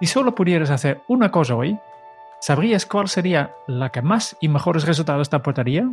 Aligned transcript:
Si 0.00 0.06
solo 0.06 0.32
pudieras 0.34 0.70
hacer 0.70 1.02
una 1.08 1.32
cosa 1.32 1.56
hoy, 1.56 1.76
¿sabrías 2.40 2.86
cuál 2.86 3.08
sería 3.08 3.52
la 3.66 3.90
que 3.90 4.00
más 4.00 4.36
y 4.40 4.48
mejores 4.48 4.84
resultados 4.84 5.28
te 5.28 5.34
aportaría? 5.34 5.90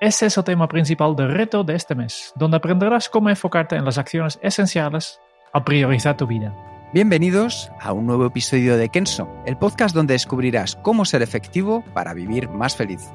Ese 0.00 0.26
es 0.26 0.38
el 0.38 0.44
tema 0.44 0.66
principal 0.66 1.14
del 1.14 1.30
reto 1.30 1.62
de 1.62 1.74
este 1.74 1.94
mes, 1.94 2.32
donde 2.36 2.56
aprenderás 2.56 3.10
cómo 3.10 3.28
enfocarte 3.28 3.76
en 3.76 3.84
las 3.84 3.98
acciones 3.98 4.38
esenciales 4.42 5.20
al 5.52 5.62
priorizar 5.62 6.16
tu 6.16 6.26
vida. 6.26 6.54
Bienvenidos 6.94 7.70
a 7.80 7.92
un 7.92 8.06
nuevo 8.06 8.24
episodio 8.24 8.78
de 8.78 8.88
Kenso, 8.88 9.28
el 9.44 9.58
podcast 9.58 9.94
donde 9.94 10.14
descubrirás 10.14 10.76
cómo 10.76 11.04
ser 11.04 11.20
efectivo 11.20 11.84
para 11.92 12.14
vivir 12.14 12.48
más 12.48 12.76
feliz. 12.76 13.10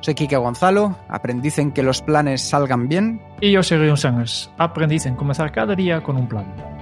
Soy 0.00 0.14
Kike 0.14 0.36
Gonzalo, 0.36 0.96
aprendiz 1.08 1.58
en 1.58 1.70
que 1.72 1.82
los 1.82 2.00
planes 2.00 2.40
salgan 2.40 2.88
bien. 2.88 3.22
Y 3.42 3.52
yo 3.52 3.62
soy 3.62 3.76
Rion 3.76 3.98
Sangers, 3.98 4.50
aprendiz 4.56 5.04
en 5.04 5.16
comenzar 5.16 5.52
cada 5.52 5.74
día 5.74 6.02
con 6.02 6.16
un 6.16 6.28
plan. 6.28 6.73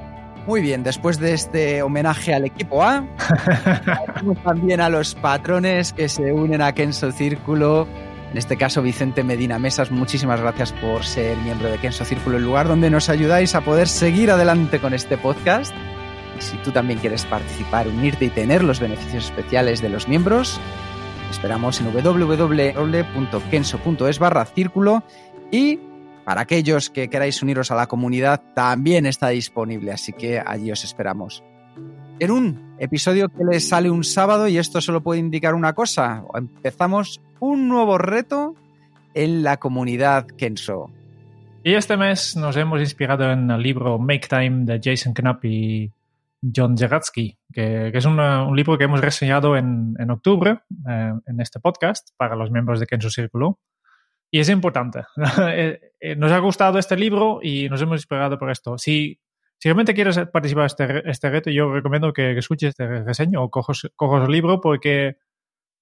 Muy 0.47 0.61
bien, 0.61 0.83
después 0.83 1.21
de 1.21 1.35
este 1.35 1.83
homenaje 1.83 2.35
al 2.35 2.45
equipo 2.45 2.83
A, 2.83 3.07
también 4.45 4.81
a 4.81 4.89
los 4.89 5.15
patrones 5.15 5.93
que 5.93 6.09
se 6.09 6.33
unen 6.33 6.61
a 6.61 6.73
Kenso 6.73 7.13
Círculo. 7.13 7.87
En 8.33 8.39
este 8.39 8.57
caso, 8.57 8.83
Vicente 8.83 9.23
Medina 9.23 9.61
Mesas, 9.61 9.93
muchísimas 9.93 10.41
gracias 10.41 10.73
por 10.73 11.05
ser 11.05 11.37
miembro 11.39 11.71
de 11.71 11.79
Kenso 11.79 12.05
Círculo, 12.05 12.39
el 12.39 12.45
lugar 12.45 12.67
donde 12.67 12.91
nos 12.91 13.09
ayudáis 13.09 13.55
a 13.55 13.61
poder 13.61 13.87
seguir 13.87 14.33
adelante 14.33 14.81
con 14.81 14.95
este 14.95 15.17
podcast. 15.17 15.73
Y 16.37 16.43
si 16.43 16.57
tú 16.59 16.73
también 16.73 16.99
quieres 16.99 17.25
participar, 17.25 17.87
unirte 17.87 18.25
y 18.25 18.31
tener 18.31 18.65
los 18.65 18.81
beneficios 18.81 19.27
especiales 19.27 19.81
de 19.81 19.91
los 19.91 20.09
miembros, 20.09 20.61
esperamos 21.31 21.81
en 21.81 21.93
www.kenso.es 21.93 22.59
barra 24.19 24.45
círculo 24.47 25.05
y 25.53 25.79
para 26.25 26.43
aquellos 26.43 26.91
que 26.91 27.09
queráis 27.09 27.43
uniros 27.43 27.71
a 27.71 27.75
la 27.75 27.87
comunidad, 27.87 28.43
también 28.55 29.07
está 29.07 29.29
disponible, 29.29 29.93
así 29.93 30.13
que 30.13 30.41
allí 30.45 30.71
os 30.71 30.85
esperamos. 30.85 31.43
En 32.19 32.31
un 32.31 32.77
episodio 32.79 33.29
que 33.29 33.45
les 33.45 33.69
sale 33.69 33.91
un 33.91 34.05
sábado, 34.05 34.47
y 34.49 34.59
esto 34.59 34.81
solo 34.81 35.03
puede 35.03 35.21
indicar 35.21 35.55
una 35.55 35.73
cosa, 35.73 36.25
empezamos 36.35 37.21
un 37.41 37.69
nuevo 37.69 37.99
reto 37.99 38.55
en 39.15 39.43
la 39.43 39.57
comunidad 39.59 40.27
Kenso. 40.27 40.91
Y 41.65 41.75
este 41.75 41.97
mes 41.97 42.37
nos 42.37 42.57
hemos 42.57 42.81
inspirado 42.81 43.31
en 43.31 43.51
el 43.51 43.63
libro 43.63 43.99
Make 43.99 44.29
Time 44.29 44.65
de 44.65 44.81
Jason 44.83 45.15
Knapp 45.15 45.45
y 45.45 45.93
John 46.55 46.77
Jeratsky, 46.77 47.39
que, 47.53 47.89
es 47.95 48.05
una, 48.05 48.45
un 48.45 48.57
libro 48.57 48.77
que 48.77 48.85
hemos 48.85 49.01
reseñado 49.01 49.57
en, 49.57 49.95
en 49.99 50.11
octubre 50.11 50.61
eh, 50.89 51.13
en 51.25 51.41
este 51.41 51.61
podcast 51.61 52.11
para 52.17 52.35
los 52.35 52.51
miembros 52.51 52.81
de 52.81 52.87
Kenso 52.87 53.11
Círculo. 53.11 53.61
Y 54.35 54.41
es 54.41 54.49
importante. 54.49 55.03
nos 56.17 56.33
ha 56.33 56.39
gustado 56.39 56.79
este 56.79 56.97
libro 56.97 57.41
y 57.43 57.69
nos 57.69 57.83
hemos 57.83 57.99
inspirado 57.99 58.39
por 58.39 58.51
esto. 58.51 58.79
Si, 58.79 59.21
realmente 59.63 59.93
quieres 59.93 60.19
participar 60.33 60.63
en 60.63 60.67
este, 60.67 61.11
este 61.11 61.31
reto, 61.31 61.51
yo 61.51 61.71
recomiendo 61.71 62.15
que, 62.15 62.37
escuches 62.39 62.71
este 62.71 63.05
reseño 63.05 63.43
o 63.43 63.51
cojas, 63.51 63.83
el 63.85 64.33
libro 64.33 64.61
porque 64.61 65.19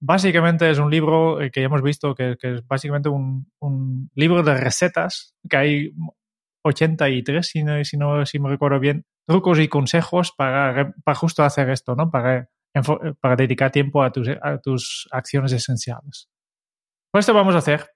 básicamente 0.01 0.69
es 0.69 0.79
un 0.79 0.91
libro 0.91 1.39
que 1.53 1.61
ya 1.61 1.67
hemos 1.67 1.81
visto 1.81 2.15
que, 2.15 2.37
que 2.41 2.55
es 2.55 2.67
básicamente 2.67 3.09
un, 3.09 3.51
un, 3.61 4.11
libro 4.17 4.43
de 4.43 4.55
recetas, 4.55 5.37
que 5.49 5.57
hay 5.57 5.93
83, 6.65 7.47
si 7.47 7.63
no, 7.63 7.85
si 7.85 7.97
no 7.97 8.27
si 8.27 8.41
me 8.41 8.49
recuerdo 8.49 8.81
bien, 8.81 9.07
trucos 9.29 9.61
y 9.61 9.69
consejos 9.69 10.33
para, 10.33 10.93
para 11.05 11.15
justo 11.15 11.45
hacer 11.45 11.71
esto, 11.71 11.95
¿no? 11.95 12.11
Para, 12.11 12.51
para 13.21 13.37
dedicar 13.37 13.71
tiempo 13.71 14.03
a 14.03 14.11
tus, 14.11 14.29
a 14.43 14.59
tus 14.59 15.09
acciones 15.13 15.53
esenciales. 15.53 16.29
Pues 17.13 17.23
esto 17.23 17.33
vamos 17.33 17.55
a 17.55 17.59
hacer 17.59 17.91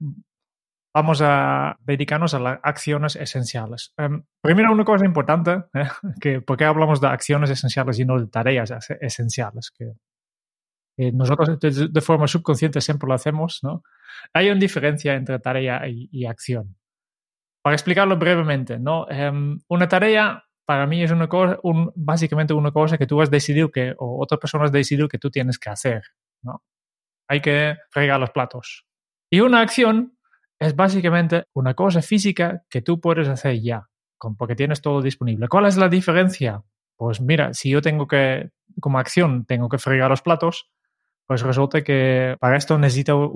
vamos 0.95 1.21
a 1.21 1.77
dedicarnos 1.81 2.35
a 2.35 2.39
las 2.39 2.61
acciones 2.63 3.17
esenciales. 3.17 3.93
Um, 3.99 4.23
primero, 4.41 4.73
una 4.73 4.85
cosa 4.85 5.05
importante, 5.05 5.65
¿eh? 5.75 5.89
que 6.21 6.41
¿por 6.41 6.57
qué 6.57 6.65
hablamos 6.65 7.01
de 7.01 7.09
acciones 7.09 7.51
esenciales 7.51 7.99
y 7.99 8.05
no 8.05 8.19
de 8.19 8.29
tareas 8.29 8.73
esenciales? 9.01 9.71
Que, 9.71 9.93
eh, 10.97 11.11
nosotros 11.13 11.59
de, 11.59 11.89
de, 11.89 12.01
forma 12.01 12.29
subconsciente 12.29 12.81
siempre 12.81 13.09
lo 13.09 13.15
hacemos, 13.15 13.59
¿no? 13.63 13.83
Hay 14.33 14.49
una 14.49 14.61
diferencia 14.61 15.15
entre 15.15 15.41
tarea 15.41 15.89
y, 15.89 16.09
y 16.13 16.27
acción. 16.27 16.77
Para 17.63 17.75
explicarlo 17.75 18.17
brevemente, 18.17 18.79
¿no? 18.79 19.07
Um, 19.07 19.59
una 19.69 19.89
tarea 19.89 20.45
para 20.65 20.87
mí 20.87 21.03
es 21.03 21.11
una 21.11 21.29
cosa, 21.29 21.59
un, 21.63 21.93
básicamente 21.97 22.55
una 22.55 22.71
cosa 22.71 22.97
que 22.97 23.07
tú 23.07 23.21
has 23.21 23.31
decidido 23.31 23.71
que, 23.71 23.95
o 23.99 24.23
otra 24.23 24.39
persona 24.39 24.65
has 24.65 24.73
decidido 24.73 25.09
que 25.09 25.19
tú 25.19 25.31
tienes 25.31 25.59
que 25.59 25.71
hacer, 25.71 26.03
¿no? 26.43 26.63
Hay 27.29 27.41
que 27.41 27.77
fregar 27.91 28.21
los 28.21 28.31
platos. 28.31 28.87
Y 29.31 29.41
una 29.41 29.61
acción 29.61 30.17
es 30.59 30.77
básicamente 30.77 31.45
una 31.53 31.75
cosa 31.75 32.03
física 32.03 32.63
que 32.69 32.83
tú 32.83 33.01
puedes 33.01 33.29
hacer 33.29 33.61
ya, 33.61 33.89
porque 34.39 34.57
tienes 34.57 34.81
todo 34.81 35.03
disponible. 35.03 35.49
¿Cuál 35.49 35.67
es 35.67 35.77
la 35.77 35.89
diferencia? 35.89 36.63
Pues 36.97 37.21
mira, 37.21 37.53
si 37.55 37.71
yo 37.71 37.83
tengo 37.83 38.07
que, 38.07 38.51
como 38.81 38.99
acción, 38.99 39.45
tengo 39.45 39.69
que 39.69 39.79
fregar 39.79 40.11
los 40.11 40.23
platos, 40.23 40.71
pues 41.27 41.43
resulta 41.43 41.83
que 41.83 42.37
para 42.39 42.57
esto 42.57 42.79
necesito 42.79 43.33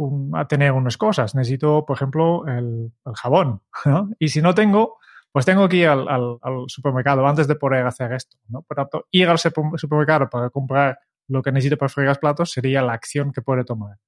tener 0.49 0.73
unas 0.73 0.97
cosas. 0.97 1.35
Necesito, 1.35 1.85
por 1.87 1.97
ejemplo, 1.97 2.47
el, 2.47 2.93
jabón. 3.15 3.63
Y 4.19 4.29
si 4.29 4.43
no 4.43 4.55
tengo, 4.55 4.99
pues 5.33 5.47
tengo 5.47 5.69
que 5.69 5.79
ir 5.79 5.89
al, 5.89 6.39
supermercado 6.67 7.27
antes 7.27 7.49
de 7.49 7.55
poder 7.55 7.87
hacer 7.87 8.13
esto. 8.13 8.37
¿no? 8.49 8.63
Por 8.63 8.77
tanto, 8.77 9.07
ir 9.11 9.29
al 9.29 9.39
supermercado 9.39 10.29
para 10.29 10.51
comprar 10.51 10.99
lo 11.29 11.43
que 11.43 11.53
necesito 11.53 11.77
para 11.77 11.89
fregar 11.89 12.11
los 12.11 12.19
platos 12.19 12.51
sería 12.53 12.83
la 12.83 12.93
acción 12.93 13.33
que 13.33 13.43
puede 13.43 13.65
tomar. 13.65 13.99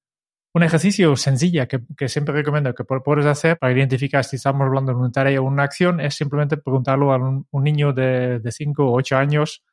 Un 0.53 0.63
ejercicio 0.63 1.15
sencillo 1.15 1.65
que, 1.67 2.09
siempre 2.09 2.33
recomiendo 2.33 2.73
que 2.73 2.83
puedes 2.83 3.25
hacer 3.25 3.57
para 3.57 3.71
identificar 3.71 4.23
si 4.25 4.35
estamos 4.35 4.67
hablando 4.67 4.91
de 4.91 4.99
una 4.99 5.11
tarea 5.11 5.39
o 5.39 5.45
una 5.45 5.63
acción 5.63 6.01
es 6.01 6.15
simplemente 6.15 6.57
preguntarlo 6.57 7.13
a 7.13 7.17
un, 7.17 7.45
niño 7.53 7.93
de 7.93 8.41
5 8.45 8.83
o 8.83 8.93
8 8.93 9.17
años 9.17 9.63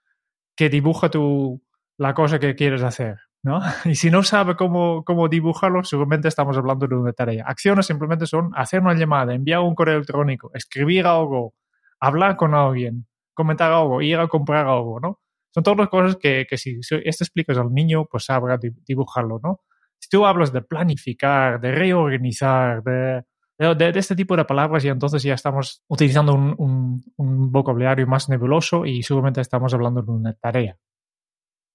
que 0.56 0.68
dibuja 0.68 1.10
tu, 1.10 1.60
la 1.98 2.14
cosa 2.14 2.38
que 2.38 2.54
quieres 2.54 2.82
hacer. 2.82 3.18
¿no? 3.42 3.60
Y 3.84 3.94
si 3.94 4.10
no 4.10 4.22
sabe 4.22 4.56
cómo, 4.56 5.04
cómo 5.04 5.28
dibujarlo, 5.28 5.84
seguramente 5.84 6.28
estamos 6.28 6.56
hablando 6.56 6.86
de 6.86 6.94
una 6.94 7.12
tarea. 7.12 7.44
Acciones 7.46 7.86
simplemente 7.86 8.26
son 8.26 8.52
hacer 8.54 8.80
una 8.80 8.94
llamada, 8.94 9.34
enviar 9.34 9.60
un 9.60 9.74
correo 9.74 9.96
electrónico, 9.96 10.50
escribir 10.54 11.06
algo, 11.06 11.54
hablar 12.00 12.36
con 12.36 12.54
alguien, 12.54 13.06
comentar 13.34 13.72
algo, 13.72 14.02
ir 14.02 14.18
a 14.18 14.28
comprar 14.28 14.66
algo, 14.66 15.00
¿no? 15.00 15.20
Son 15.54 15.62
todas 15.62 15.78
las 15.78 15.88
cosas 15.88 16.16
que, 16.16 16.46
que 16.48 16.58
si 16.58 16.78
esto 16.80 17.24
explicas 17.24 17.58
al 17.58 17.72
niño, 17.72 18.04
pues 18.04 18.26
sabrá 18.26 18.58
dibujarlo, 18.86 19.40
¿no? 19.42 19.60
Si 19.98 20.08
tú 20.08 20.24
hablas 20.26 20.52
de 20.52 20.62
planificar, 20.62 21.60
de 21.60 21.72
reorganizar, 21.72 22.82
de, 22.82 23.24
de, 23.58 23.92
este 23.98 24.16
tipo 24.16 24.36
de 24.36 24.44
palabras, 24.44 24.84
y 24.84 24.88
entonces 24.88 25.22
ya 25.22 25.34
estamos 25.34 25.82
utilizando 25.88 26.34
un, 26.34 26.54
un, 26.58 27.04
un, 27.16 27.52
vocabulario 27.52 28.06
más 28.06 28.28
nebuloso 28.28 28.86
y 28.86 29.02
seguramente 29.02 29.40
estamos 29.40 29.74
hablando 29.74 30.02
de 30.02 30.10
una 30.10 30.32
tarea. 30.34 30.76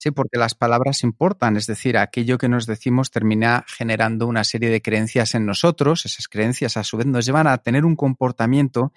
Sí, 0.04 0.12
porque 0.12 0.38
las 0.38 0.54
palabras 0.54 1.02
importan, 1.04 1.56
es 1.56 1.66
decir, 1.66 1.98
aquello 1.98 2.38
que 2.38 2.50
nos 2.50 2.66
decimos 2.66 3.10
termina 3.10 3.64
generando 3.70 4.28
una 4.28 4.44
serie 4.44 4.70
de 4.70 4.82
creencias 4.82 5.34
en 5.34 5.46
nosotros, 5.46 6.06
esas 6.06 6.28
creencias 6.28 6.76
a 6.76 6.84
su 6.84 6.98
vez 6.98 7.06
nos 7.06 7.26
llevan 7.26 7.48
a 7.48 7.58
tener 7.60 7.86
un 7.86 7.96
comportamiento 7.96 8.92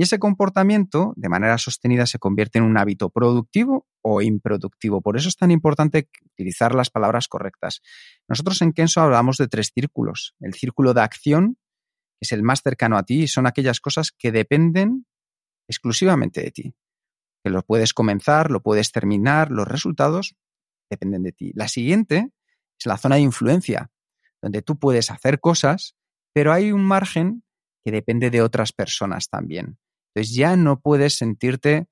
y 0.00 0.02
ese 0.02 0.18
comportamiento, 0.18 1.12
de 1.14 1.28
manera 1.28 1.58
sostenida, 1.58 2.06
se 2.06 2.18
convierte 2.18 2.58
en 2.58 2.64
un 2.64 2.78
hábito 2.78 3.10
productivo 3.10 3.86
o 4.00 4.22
improductivo. 4.22 5.02
Por 5.02 5.18
eso 5.18 5.28
es 5.28 5.36
tan 5.36 5.50
importante 5.50 6.08
utilizar 6.24 6.74
las 6.74 6.88
palabras 6.88 7.28
correctas. 7.28 7.82
Nosotros 8.26 8.62
en 8.62 8.72
Kenso 8.72 9.02
hablamos 9.02 9.36
de 9.36 9.46
tres 9.46 9.72
círculos. 9.74 10.34
El 10.40 10.54
círculo 10.54 10.94
de 10.94 11.02
acción, 11.02 11.58
es 12.18 12.32
el 12.32 12.42
más 12.42 12.62
cercano 12.62 12.96
a 12.96 13.02
ti, 13.02 13.24
y 13.24 13.28
son 13.28 13.46
aquellas 13.46 13.78
cosas 13.78 14.10
que 14.10 14.32
dependen 14.32 15.04
exclusivamente 15.68 16.40
de 16.40 16.50
ti. 16.50 16.74
Que 17.44 17.50
lo 17.50 17.60
puedes 17.60 17.92
comenzar, 17.92 18.50
lo 18.50 18.62
puedes 18.62 18.92
terminar, 18.92 19.50
los 19.50 19.68
resultados 19.68 20.34
dependen 20.88 21.24
de 21.24 21.32
ti. 21.32 21.52
La 21.54 21.68
siguiente 21.68 22.32
es 22.78 22.86
la 22.86 22.96
zona 22.96 23.16
de 23.16 23.20
influencia, 23.20 23.90
donde 24.40 24.62
tú 24.62 24.78
puedes 24.78 25.10
hacer 25.10 25.40
cosas, 25.40 25.94
pero 26.32 26.54
hay 26.54 26.72
un 26.72 26.86
margen 26.86 27.44
que 27.84 27.92
depende 27.92 28.30
de 28.30 28.40
otras 28.40 28.72
personas 28.72 29.28
también. 29.28 29.76
Entonces 30.14 30.34
ya 30.34 30.56
no 30.56 30.80
puedes 30.80 31.16
sentirte 31.16 31.86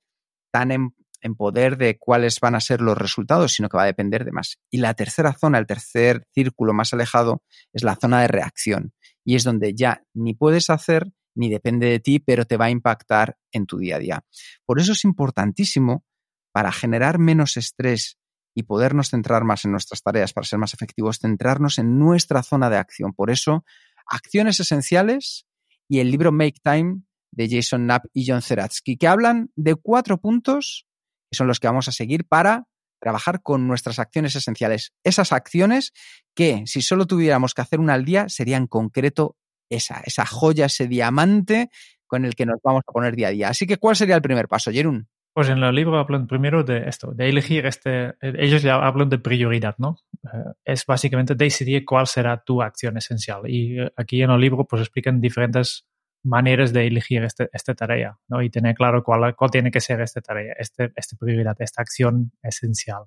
tan 0.51 0.71
en, 0.71 0.95
en, 1.21 1.35
poder 1.35 1.77
de 1.77 1.97
cuáles 1.97 2.39
van 2.39 2.55
a 2.55 2.59
ser 2.59 2.81
los 2.81 2.97
resultados, 2.97 3.53
sino 3.53 3.69
que 3.69 3.77
va 3.77 3.83
a 3.83 3.87
depender 3.87 4.25
de 4.25 4.31
más. 4.31 4.57
Y 4.69 4.77
la 4.79 4.93
tercera 4.93 5.33
zona, 5.33 5.57
el 5.57 5.67
tercer 5.67 6.27
círculo 6.33 6.73
más 6.73 6.93
alejado, 6.93 7.43
es 7.73 7.83
la 7.83 7.95
zona 7.95 8.21
de 8.21 8.27
reacción. 8.27 8.93
y 9.23 9.35
es 9.35 9.43
donde 9.43 9.75
ya 9.75 10.03
ni 10.13 10.33
puedes 10.33 10.69
hacer 10.69 11.11
ni 11.35 11.49
depende 11.49 11.87
de 11.87 11.99
ti, 11.99 12.19
pero 12.19 12.45
te 12.45 12.57
va 12.57 12.65
a 12.65 12.69
impactar 12.69 13.37
en 13.51 13.65
tu 13.65 13.77
día 13.77 13.95
a 13.95 13.99
día. 13.99 14.25
Por 14.65 14.79
eso 14.79 14.91
es 14.91 15.05
importantísimo 15.05 16.03
para 16.51 16.71
generar 16.71 17.19
menos 17.19 17.55
estrés 17.57 18.17
y 18.55 18.63
podernos 18.63 19.09
centrar 19.09 19.43
más 19.45 19.63
en 19.63 19.71
nuestras 19.71 20.01
tareas, 20.01 20.33
para 20.33 20.45
ser 20.45 20.59
más 20.59 20.73
efectivos, 20.73 21.19
centrarnos 21.19 21.77
en 21.77 21.97
nuestra 21.97 22.43
zona 22.43 22.69
de 22.69 22.77
acción. 22.77 23.13
Por 23.13 23.29
eso, 23.29 23.63
acciones 24.05 24.59
esenciales 24.59 25.45
y 25.87 25.99
el 25.99 26.11
libro 26.11 26.31
Make 26.31 26.59
Time 26.63 27.03
de 27.31 27.49
Jason 27.49 27.83
Knapp 27.83 28.05
y 28.13 28.25
John 28.27 28.41
Zeratsky, 28.41 28.97
que 28.97 29.07
hablan 29.07 29.51
de 29.55 29.75
cuatro 29.75 30.19
puntos 30.19 30.85
que 31.29 31.37
son 31.37 31.47
los 31.47 31.59
que 31.59 31.67
vamos 31.67 31.87
a 31.87 31.91
seguir 31.91 32.25
para 32.25 32.65
trabajar 32.99 33.41
con 33.41 33.67
nuestras 33.67 33.99
acciones 33.99 34.35
esenciales. 34.35 34.93
Esas 35.03 35.31
acciones 35.31 35.93
que, 36.35 36.63
si 36.65 36.81
solo 36.81 37.05
tuviéramos 37.05 37.53
que 37.53 37.61
hacer 37.61 37.79
una 37.79 37.93
al 37.93 38.03
día, 38.03 38.27
serían 38.27 38.63
en 38.63 38.67
concreto 38.67 39.37
esa, 39.69 40.01
esa 40.05 40.25
joya, 40.25 40.65
ese 40.65 40.87
diamante 40.87 41.69
con 42.07 42.25
el 42.25 42.35
que 42.35 42.45
nos 42.45 42.57
vamos 42.63 42.81
a 42.87 42.91
poner 42.91 43.15
día 43.15 43.27
a 43.27 43.31
día. 43.31 43.49
Así 43.49 43.67
que, 43.67 43.77
¿cuál 43.77 43.95
sería 43.95 44.15
el 44.15 44.21
primer 44.21 44.47
paso, 44.47 44.71
Jerún? 44.71 45.07
Pues 45.31 45.47
en 45.47 45.63
el 45.63 45.75
libro 45.75 45.99
hablan 45.99 46.25
primero 46.25 46.63
de 46.63 46.89
esto, 46.89 47.11
de 47.11 47.29
elegir 47.29 47.65
este, 47.67 48.15
ellos 48.19 48.63
ya 48.63 48.75
hablan 48.75 49.09
de 49.09 49.19
prioridad, 49.19 49.75
¿no? 49.77 49.97
Eh, 50.23 50.53
es 50.65 50.85
básicamente 50.85 51.35
decidir 51.35 51.85
cuál 51.85 52.07
será 52.07 52.43
tu 52.43 52.63
acción 52.63 52.97
esencial. 52.97 53.43
Y 53.45 53.79
eh, 53.79 53.91
aquí 53.95 54.21
en 54.23 54.31
el 54.31 54.41
libro 54.41 54.65
pues 54.65 54.81
explican 54.81 55.21
diferentes 55.21 55.85
maneras 56.23 56.73
de 56.73 56.87
elegir 56.87 57.23
este, 57.23 57.49
esta 57.53 57.73
tarea, 57.75 58.17
¿no? 58.27 58.41
Y 58.41 58.49
tener 58.49 58.75
claro 58.75 59.03
cuál, 59.03 59.35
cuál 59.35 59.51
tiene 59.51 59.71
que 59.71 59.81
ser 59.81 60.01
esta 60.01 60.21
tarea, 60.21 60.53
este, 60.57 60.91
esta 60.95 61.17
prioridad, 61.17 61.55
esta 61.59 61.81
acción 61.81 62.31
esencial. 62.43 63.03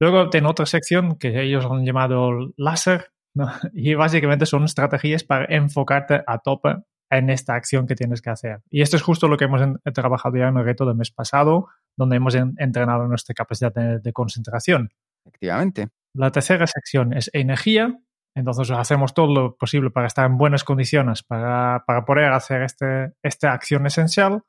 Luego 0.00 0.30
tiene 0.30 0.48
otra 0.48 0.66
sección 0.66 1.16
que 1.16 1.42
ellos 1.42 1.66
han 1.66 1.84
llamado 1.84 2.52
láser, 2.56 3.12
¿no? 3.34 3.50
Y 3.74 3.94
básicamente 3.94 4.46
son 4.46 4.64
estrategias 4.64 5.24
para 5.24 5.44
enfocarte 5.54 6.22
a 6.26 6.38
tope 6.38 6.76
en 7.10 7.28
esta 7.28 7.54
acción 7.54 7.86
que 7.86 7.96
tienes 7.96 8.22
que 8.22 8.30
hacer. 8.30 8.60
Y 8.70 8.82
esto 8.82 8.96
es 8.96 9.02
justo 9.02 9.28
lo 9.28 9.36
que 9.36 9.44
hemos 9.44 9.60
trabajado 9.92 10.36
ya 10.36 10.48
en 10.48 10.56
el 10.56 10.64
reto 10.64 10.86
del 10.86 10.94
mes 10.94 11.10
pasado, 11.10 11.68
donde 11.96 12.16
hemos 12.16 12.34
entrenado 12.34 13.06
nuestra 13.08 13.34
capacidad 13.34 13.72
de, 13.74 14.12
concentración. 14.12 14.90
Efectivamente. 15.24 15.88
La 16.14 16.30
tercera 16.30 16.66
sección 16.66 17.12
es 17.12 17.28
energía. 17.32 17.98
Entonces 18.40 18.70
hacemos 18.70 19.14
todo 19.14 19.32
lo 19.32 19.56
posible 19.56 19.90
para 19.90 20.06
estar 20.06 20.26
en 20.26 20.38
buenas 20.38 20.64
condiciones, 20.64 21.22
para, 21.22 21.84
poder 22.06 22.32
hacer 22.32 22.62
este, 22.62 23.12
esta 23.22 23.52
acción 23.52 23.86
esencial. 23.86 24.42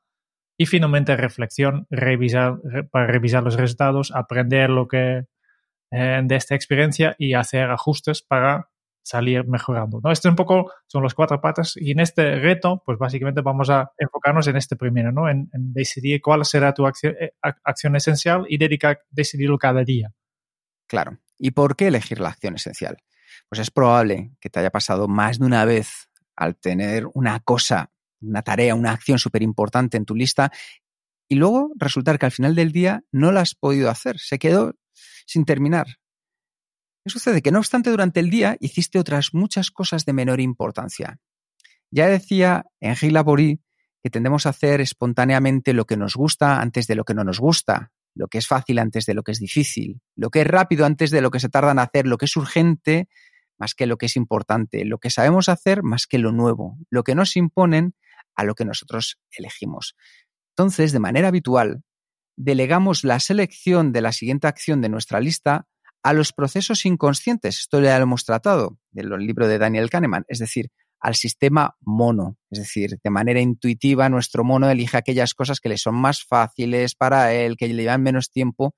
Y 0.58 0.66
finalmente 0.66 1.18
reflexión, 1.18 1.88
revisar, 1.90 2.60
para 2.92 3.08
revisar 3.08 3.42
los 3.44 3.56
resultados, 3.56 4.12
aprender 4.14 4.70
lo 4.70 4.88
que 4.88 5.26
eh, 5.92 6.22
de 6.24 6.36
esta 6.36 6.56
experiencia 6.56 7.16
y 7.18 7.34
hacer 7.34 7.72
ajustes 7.72 8.22
para 8.22 8.70
salir 9.04 9.48
mejorando. 9.48 10.00
¿no? 10.04 10.12
Este 10.12 10.30
un 10.30 10.36
poco 10.36 10.72
son 10.88 11.04
las 11.04 11.14
cuatro 11.14 11.42
patas 11.42 11.74
y 11.76 11.92
en 11.92 12.00
este 12.00 12.36
reto, 12.36 12.82
pues 12.86 12.98
básicamente 12.98 13.42
vamos 13.42 13.70
a 13.70 13.92
enfocarnos 13.98 14.48
en 14.48 14.58
este 14.58 14.76
primero, 14.76 15.12
¿no? 15.12 15.28
En, 15.28 15.50
decidir 15.52 16.22
cuál 16.22 16.46
será 16.46 16.74
tu 16.74 16.86
acción, 16.86 17.16
eh, 17.20 17.34
acción 17.42 17.96
esencial 17.96 18.46
y 18.48 18.58
dedicar, 18.58 19.02
decidirlo 19.10 19.58
cada 19.58 19.84
día. 19.84 20.14
Claro. 20.88 21.18
¿Y 21.38 21.52
por 21.52 21.76
qué 21.76 21.88
elegir 21.88 22.20
la 22.20 22.30
acción 22.30 22.56
esencial? 22.56 22.98
Pues 23.50 23.60
es 23.60 23.72
probable 23.72 24.32
que 24.40 24.50
te 24.50 24.60
haya 24.60 24.72
pasado 24.72 25.08
más 25.08 25.40
de 25.40 25.46
una 25.46 25.66
vez 25.66 26.10
al 26.36 26.56
tener 26.56 27.08
una 27.14 27.40
cosa, 27.40 27.92
una 28.22 28.42
tarea, 28.42 28.76
una 28.76 28.92
acción 28.92 29.20
súper 29.20 29.44
importante 29.44 29.98
en 29.98 30.06
tu 30.06 30.16
lista 30.16 30.52
y 31.28 31.36
luego 31.36 31.72
resultar 31.76 32.20
que 32.20 32.26
al 32.26 32.32
final 32.32 32.56
del 32.56 32.72
día 32.72 33.04
no 33.12 33.32
la 33.32 33.42
has 33.42 33.56
podido 33.56 33.90
hacer, 33.90 34.20
se 34.20 34.40
quedó 34.40 34.74
sin 35.26 35.46
terminar, 35.46 35.88
¿Qué 37.04 37.10
sucede? 37.10 37.42
Que 37.42 37.52
no 37.52 37.60
obstante 37.60 37.90
durante 37.90 38.20
el 38.20 38.30
día 38.30 38.58
hiciste 38.60 39.00
otras 39.00 39.34
muchas 39.34 39.72
cosas 39.72 40.06
de 40.06 40.14
menor 40.14 40.40
importancia. 40.40 41.20
Ya 41.90 42.08
decía 42.08 42.66
Henri 42.80 43.10
Laborie 43.10 43.60
que 44.04 44.10
tendemos 44.10 44.46
a 44.46 44.50
hacer 44.50 44.82
espontáneamente 44.82 45.74
lo 45.74 45.86
que 45.86 45.98
nos 45.98 46.16
gusta 46.16 46.62
antes 46.62 46.88
de 46.88 46.96
lo 46.96 47.04
que 47.04 47.14
no 47.14 47.24
nos 47.24 47.40
gusta, 47.40 47.92
lo 48.16 48.28
que 48.28 48.38
es 48.38 48.48
fácil 48.48 48.80
antes 48.80 49.06
de 49.06 49.14
lo 49.14 49.24
que 49.24 49.32
es 49.32 49.40
difícil, 49.40 50.02
lo 50.16 50.30
que 50.30 50.42
es 50.42 50.48
rápido 50.48 50.86
antes 50.86 51.12
de 51.12 51.22
lo 51.22 51.32
que 51.32 51.40
se 51.40 51.50
tarda 51.50 51.72
en 51.72 51.80
hacer, 51.80 52.08
lo 52.08 52.18
que 52.18 52.26
es 52.26 52.36
urgente 52.36 53.10
más 53.62 53.76
que 53.76 53.86
lo 53.86 53.98
que 53.98 54.08
es 54.08 54.16
importante, 54.16 54.86
lo 54.86 54.98
que 54.98 55.12
sabemos 55.12 55.48
hacer 55.48 55.84
más 55.84 56.08
que 56.08 56.18
lo 56.18 56.32
nuevo, 56.32 56.80
lo 56.90 57.04
que 57.04 57.14
nos 57.14 57.38
imponen 57.38 57.94
a 58.36 58.44
lo 58.44 58.56
que 58.56 58.66
nosotros 58.66 59.20
elegimos. 59.38 59.96
Entonces, 60.56 60.92
de 60.92 61.00
manera 61.00 61.28
habitual, 61.28 61.84
delegamos 62.36 63.04
la 63.04 63.20
selección 63.20 63.92
de 63.92 64.02
la 64.02 64.14
siguiente 64.14 64.48
acción 64.48 64.82
de 64.82 64.90
nuestra 64.90 65.20
lista 65.20 65.68
a 66.02 66.14
los 66.14 66.34
procesos 66.34 66.88
inconscientes. 66.88 67.60
Esto 67.60 67.80
ya 67.80 68.00
lo 68.00 68.04
hemos 68.04 68.26
tratado 68.26 68.80
del 68.90 69.10
libro 69.20 69.48
de 69.48 69.60
Daniel 69.60 69.92
Kahneman, 69.92 70.26
es 70.28 70.40
decir, 70.40 70.72
al 71.00 71.14
sistema 71.14 71.78
mono. 71.82 72.38
Es 72.50 72.58
decir, 72.58 72.98
de 73.04 73.10
manera 73.12 73.42
intuitiva, 73.42 74.10
nuestro 74.10 74.44
mono 74.44 74.72
elige 74.72 74.98
aquellas 74.98 75.36
cosas 75.36 75.60
que 75.60 75.70
le 75.70 75.78
son 75.78 75.94
más 75.94 76.24
fáciles 76.24 76.96
para 76.96 77.32
él, 77.32 77.58
que 77.58 77.68
le 77.68 77.76
llevan 77.76 78.02
menos 78.02 78.32
tiempo, 78.32 78.74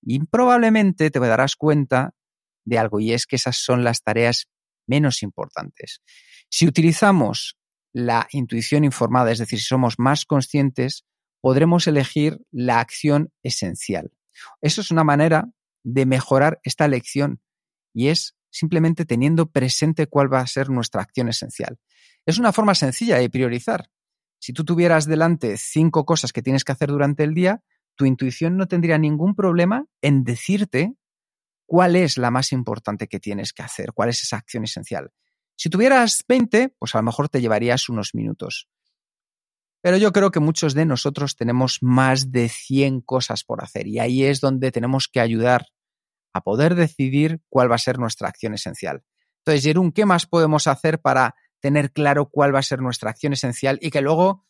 y 0.00 0.20
probablemente 0.20 1.10
te 1.10 1.18
darás 1.18 1.56
cuenta 1.56 2.14
de 2.64 2.78
algo, 2.78 3.00
y 3.00 3.12
es 3.12 3.26
que 3.26 3.36
esas 3.36 3.56
son 3.56 3.84
las 3.84 4.02
tareas 4.02 4.48
menos 4.86 5.22
importantes. 5.22 6.00
Si 6.48 6.66
utilizamos 6.66 7.56
la 7.92 8.26
intuición 8.32 8.84
informada, 8.84 9.30
es 9.32 9.38
decir, 9.38 9.58
si 9.58 9.66
somos 9.66 9.98
más 9.98 10.24
conscientes, 10.24 11.04
podremos 11.40 11.86
elegir 11.86 12.38
la 12.50 12.80
acción 12.80 13.32
esencial. 13.42 14.12
Eso 14.60 14.80
es 14.80 14.90
una 14.90 15.04
manera 15.04 15.48
de 15.82 16.06
mejorar 16.06 16.60
esta 16.62 16.88
lección 16.88 17.40
y 17.94 18.08
es 18.08 18.36
simplemente 18.50 19.04
teniendo 19.04 19.50
presente 19.50 20.06
cuál 20.06 20.32
va 20.32 20.40
a 20.40 20.46
ser 20.46 20.70
nuestra 20.70 21.02
acción 21.02 21.28
esencial. 21.28 21.78
Es 22.26 22.38
una 22.38 22.52
forma 22.52 22.74
sencilla 22.74 23.16
de 23.16 23.30
priorizar. 23.30 23.90
Si 24.38 24.52
tú 24.52 24.64
tuvieras 24.64 25.06
delante 25.06 25.56
cinco 25.56 26.04
cosas 26.04 26.32
que 26.32 26.42
tienes 26.42 26.64
que 26.64 26.72
hacer 26.72 26.88
durante 26.88 27.24
el 27.24 27.34
día, 27.34 27.62
tu 27.94 28.06
intuición 28.06 28.56
no 28.56 28.66
tendría 28.66 28.98
ningún 28.98 29.34
problema 29.34 29.86
en 30.02 30.24
decirte 30.24 30.94
cuál 31.70 31.94
es 31.94 32.18
la 32.18 32.32
más 32.32 32.50
importante 32.50 33.06
que 33.06 33.20
tienes 33.20 33.52
que 33.52 33.62
hacer, 33.62 33.92
cuál 33.94 34.08
es 34.08 34.24
esa 34.24 34.38
acción 34.38 34.64
esencial. 34.64 35.12
Si 35.54 35.70
tuvieras 35.70 36.24
20, 36.26 36.74
pues 36.76 36.96
a 36.96 36.98
lo 36.98 37.04
mejor 37.04 37.28
te 37.28 37.40
llevarías 37.40 37.88
unos 37.88 38.12
minutos. 38.12 38.68
Pero 39.80 39.96
yo 39.96 40.12
creo 40.12 40.32
que 40.32 40.40
muchos 40.40 40.74
de 40.74 40.84
nosotros 40.84 41.36
tenemos 41.36 41.78
más 41.80 42.32
de 42.32 42.48
100 42.48 43.02
cosas 43.02 43.44
por 43.44 43.62
hacer 43.62 43.86
y 43.86 44.00
ahí 44.00 44.24
es 44.24 44.40
donde 44.40 44.72
tenemos 44.72 45.06
que 45.06 45.20
ayudar 45.20 45.66
a 46.32 46.40
poder 46.40 46.74
decidir 46.74 47.40
cuál 47.48 47.70
va 47.70 47.76
a 47.76 47.78
ser 47.78 48.00
nuestra 48.00 48.26
acción 48.26 48.52
esencial. 48.52 49.04
Entonces, 49.44 49.62
Jerún, 49.62 49.92
¿qué 49.92 50.06
más 50.06 50.26
podemos 50.26 50.66
hacer 50.66 51.00
para 51.00 51.36
tener 51.60 51.92
claro 51.92 52.30
cuál 52.30 52.52
va 52.52 52.58
a 52.58 52.64
ser 52.64 52.80
nuestra 52.80 53.10
acción 53.10 53.32
esencial 53.32 53.78
y 53.80 53.92
que 53.92 54.00
luego, 54.00 54.44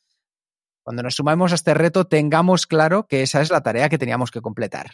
cuando 0.82 1.02
nos 1.02 1.16
sumamos 1.16 1.52
a 1.52 1.56
este 1.56 1.74
reto, 1.74 2.06
tengamos 2.06 2.66
claro 2.66 3.06
que 3.06 3.20
esa 3.20 3.42
es 3.42 3.50
la 3.50 3.62
tarea 3.62 3.90
que 3.90 3.98
teníamos 3.98 4.30
que 4.30 4.40
completar? 4.40 4.92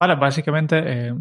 Vale, 0.00 0.14
básicamente 0.14 0.82
eh, 0.84 1.14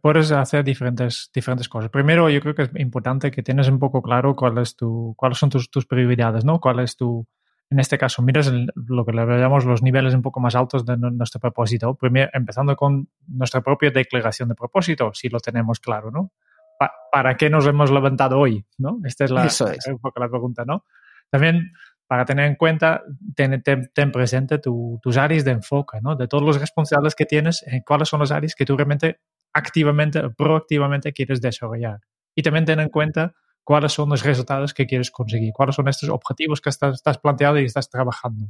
puedes 0.00 0.32
hacer 0.32 0.64
diferentes, 0.64 1.30
diferentes 1.34 1.68
cosas. 1.68 1.90
Primero, 1.90 2.30
yo 2.30 2.40
creo 2.40 2.54
que 2.54 2.62
es 2.62 2.70
importante 2.76 3.30
que 3.30 3.42
tienes 3.42 3.68
un 3.68 3.78
poco 3.78 4.00
claro 4.02 4.34
cuál 4.34 4.58
es 4.58 4.76
tu, 4.76 5.14
cuáles 5.16 5.38
son 5.38 5.50
tus, 5.50 5.70
tus 5.70 5.86
prioridades, 5.86 6.44
¿no? 6.44 6.58
Cuál 6.60 6.80
es 6.80 6.96
tu, 6.96 7.26
en 7.70 7.80
este 7.80 7.98
caso, 7.98 8.22
miras 8.22 8.50
lo 8.74 9.04
que 9.04 9.12
le 9.12 9.26
llamamos 9.26 9.66
los 9.66 9.82
niveles 9.82 10.14
un 10.14 10.22
poco 10.22 10.40
más 10.40 10.54
altos 10.54 10.86
de 10.86 10.96
nuestro 10.96 11.38
propósito. 11.38 11.94
Primero, 11.94 12.30
empezando 12.32 12.74
con 12.76 13.08
nuestra 13.26 13.60
propia 13.60 13.90
declaración 13.90 14.48
de 14.48 14.54
propósito, 14.54 15.10
si 15.12 15.28
lo 15.28 15.38
tenemos 15.38 15.78
claro, 15.78 16.10
¿no? 16.10 16.32
¿Para 17.12 17.36
qué 17.36 17.50
nos 17.50 17.66
hemos 17.66 17.90
levantado 17.90 18.38
hoy? 18.38 18.64
¿no? 18.78 19.00
Esta 19.04 19.24
es, 19.24 19.30
la, 19.30 19.46
es. 19.46 19.60
un 19.60 19.98
poco 19.98 20.20
la 20.20 20.28
pregunta, 20.28 20.64
¿no? 20.64 20.84
También 21.28 21.72
para 22.08 22.24
tener 22.24 22.46
en 22.46 22.56
cuenta, 22.56 23.04
ten, 23.36 23.62
ten, 23.62 24.12
presente 24.12 24.58
tus 24.58 25.16
áreas 25.18 25.44
de 25.44 25.52
enfoque, 25.52 25.98
¿no? 26.00 26.16
De 26.16 26.26
todos 26.26 26.42
los 26.42 26.58
responsables 26.58 27.14
que 27.14 27.26
tienes, 27.26 27.62
eh, 27.66 27.82
cuáles 27.86 28.08
son 28.08 28.20
las 28.20 28.32
áreas 28.32 28.54
que 28.54 28.64
tú 28.64 28.76
realmente 28.76 29.20
activamente, 29.52 30.30
proactivamente 30.30 31.12
quieres 31.12 31.42
desarrollar. 31.42 32.00
Y 32.34 32.42
también 32.42 32.64
ten 32.64 32.80
en 32.80 32.88
cuenta 32.88 33.34
cuáles 33.62 33.92
son 33.92 34.08
los 34.08 34.24
resultados 34.24 34.72
que 34.72 34.86
quieres 34.86 35.10
conseguir, 35.10 35.52
cuáles 35.52 35.74
son 35.74 35.86
estos 35.86 36.08
objetivos 36.08 36.62
que 36.62 36.70
estás, 36.70 36.94
estás 36.94 37.18
planteando 37.18 37.60
y 37.60 37.66
estás 37.66 37.90
trabajando. 37.90 38.46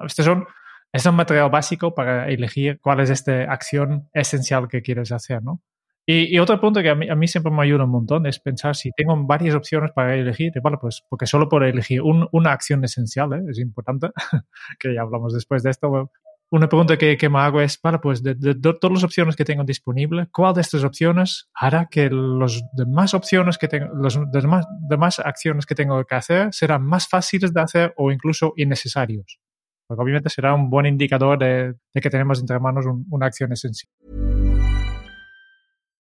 Este 0.00 0.22
son, 0.22 0.46
es 0.92 1.06
un 1.06 1.14
material 1.14 1.48
básico 1.48 1.94
para 1.94 2.28
elegir 2.28 2.78
cuál 2.78 3.00
es 3.00 3.08
esta 3.08 3.50
acción 3.50 4.10
esencial 4.12 4.68
que 4.68 4.82
quieres 4.82 5.12
hacer, 5.12 5.42
¿no? 5.42 5.62
Y, 6.04 6.36
otro 6.40 6.60
punto 6.60 6.82
que 6.82 6.90
a 6.90 6.94
mí, 6.96 7.28
siempre 7.28 7.52
me 7.52 7.62
ayuda 7.62 7.84
un 7.84 7.90
montón 7.90 8.26
es 8.26 8.40
pensar 8.40 8.74
si 8.74 8.90
tengo 8.96 9.16
varias 9.24 9.54
opciones 9.54 9.92
para 9.92 10.16
elegir, 10.16 10.52
bueno, 10.60 10.78
pues 10.80 11.04
porque 11.08 11.26
solo 11.26 11.48
por 11.48 11.62
elegir 11.62 12.02
una 12.02 12.52
acción 12.52 12.82
esencial 12.84 13.32
¿eh? 13.34 13.42
es 13.48 13.58
importante, 13.60 14.10
que 14.80 14.94
ya 14.94 15.02
hablamos 15.02 15.32
después 15.32 15.62
de 15.62 15.70
esto. 15.70 16.10
Una 16.50 16.68
pregunta 16.68 16.98
que, 16.98 17.16
me 17.30 17.38
hago 17.38 17.60
es, 17.60 17.78
para 17.78 18.00
pues 18.00 18.22
de, 18.22 18.34
todas 18.34 18.92
las 18.92 19.04
opciones 19.04 19.36
que 19.36 19.44
tengo 19.44 19.62
disponibles, 19.64 20.26
¿cuál 20.32 20.54
de 20.54 20.60
estas 20.60 20.82
opciones 20.82 21.48
hará 21.54 21.88
que 21.88 22.10
las 22.10 22.60
demás 22.72 23.14
opciones 23.14 23.56
que 23.56 23.68
tengo, 23.68 23.86
las 23.94 24.18
demás, 24.32 24.66
demás 24.88 25.20
acciones 25.20 25.66
que 25.66 25.76
tengo 25.76 26.04
que 26.04 26.14
hacer 26.14 26.52
serán 26.52 26.84
más 26.84 27.08
fáciles 27.08 27.54
de 27.54 27.60
hacer 27.60 27.94
o 27.96 28.10
incluso 28.10 28.54
innecesarios? 28.56 29.38
Porque 29.86 30.02
obviamente 30.02 30.30
será 30.30 30.52
un 30.52 30.68
buen 30.68 30.86
indicador 30.86 31.38
de, 31.38 31.74
que 31.94 32.10
tenemos 32.10 32.40
entre 32.40 32.58
manos 32.58 32.86
una 33.08 33.26
acción 33.26 33.52
esencial. 33.52 34.21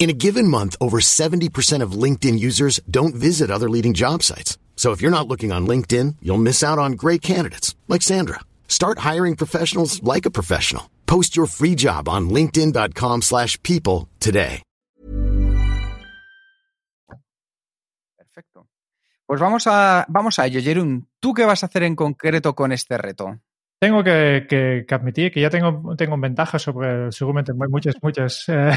In 0.00 0.08
a 0.08 0.14
given 0.14 0.48
month, 0.48 0.76
over 0.80 0.98
70% 0.98 1.82
of 1.82 1.92
LinkedIn 1.92 2.38
users 2.40 2.80
don't 2.90 3.14
visit 3.14 3.50
other 3.50 3.68
leading 3.68 3.92
job 3.92 4.22
sites. 4.22 4.56
So 4.74 4.92
if 4.92 5.02
you're 5.02 5.10
not 5.10 5.28
looking 5.28 5.52
on 5.52 5.66
LinkedIn, 5.66 6.16
you'll 6.22 6.38
miss 6.38 6.64
out 6.64 6.78
on 6.78 6.92
great 6.92 7.20
candidates 7.20 7.76
like 7.86 8.00
Sandra. 8.00 8.40
Start 8.66 9.00
hiring 9.00 9.36
professionals 9.36 10.02
like 10.02 10.24
a 10.24 10.30
professional. 10.30 10.84
Post 11.04 11.36
your 11.36 11.44
free 11.44 11.74
job 11.74 12.08
on 12.08 12.30
linkedin.com/people 12.30 13.20
slash 13.20 13.58
people 13.62 14.08
today. 14.20 14.62
Perfecto. 18.16 18.66
Pues 19.26 19.38
vamos 19.40 19.66
a, 19.66 20.06
vamos 20.08 20.38
a 20.38 20.46
ello, 20.46 20.62
Jerún. 20.62 21.08
¿Tú 21.20 21.34
qué 21.34 21.44
vas 21.44 21.62
a 21.62 21.66
hacer 21.66 21.82
en 21.82 21.94
concreto 21.94 22.54
con 22.54 22.72
este 22.72 22.96
reto? 22.96 23.38
Tengo 23.80 24.04
que, 24.04 24.46
que- 24.48 24.84
que 24.86 24.94
admitir 24.94 25.32
que 25.32 25.40
ya 25.40 25.48
tengo, 25.48 25.96
tengo 25.96 26.18
ventajas 26.18 26.60
sobre 26.60 27.10
seguramente 27.12 27.54
mu- 27.54 27.68
muchas, 27.70 27.94
muchas, 28.02 28.44
eh, 28.48 28.72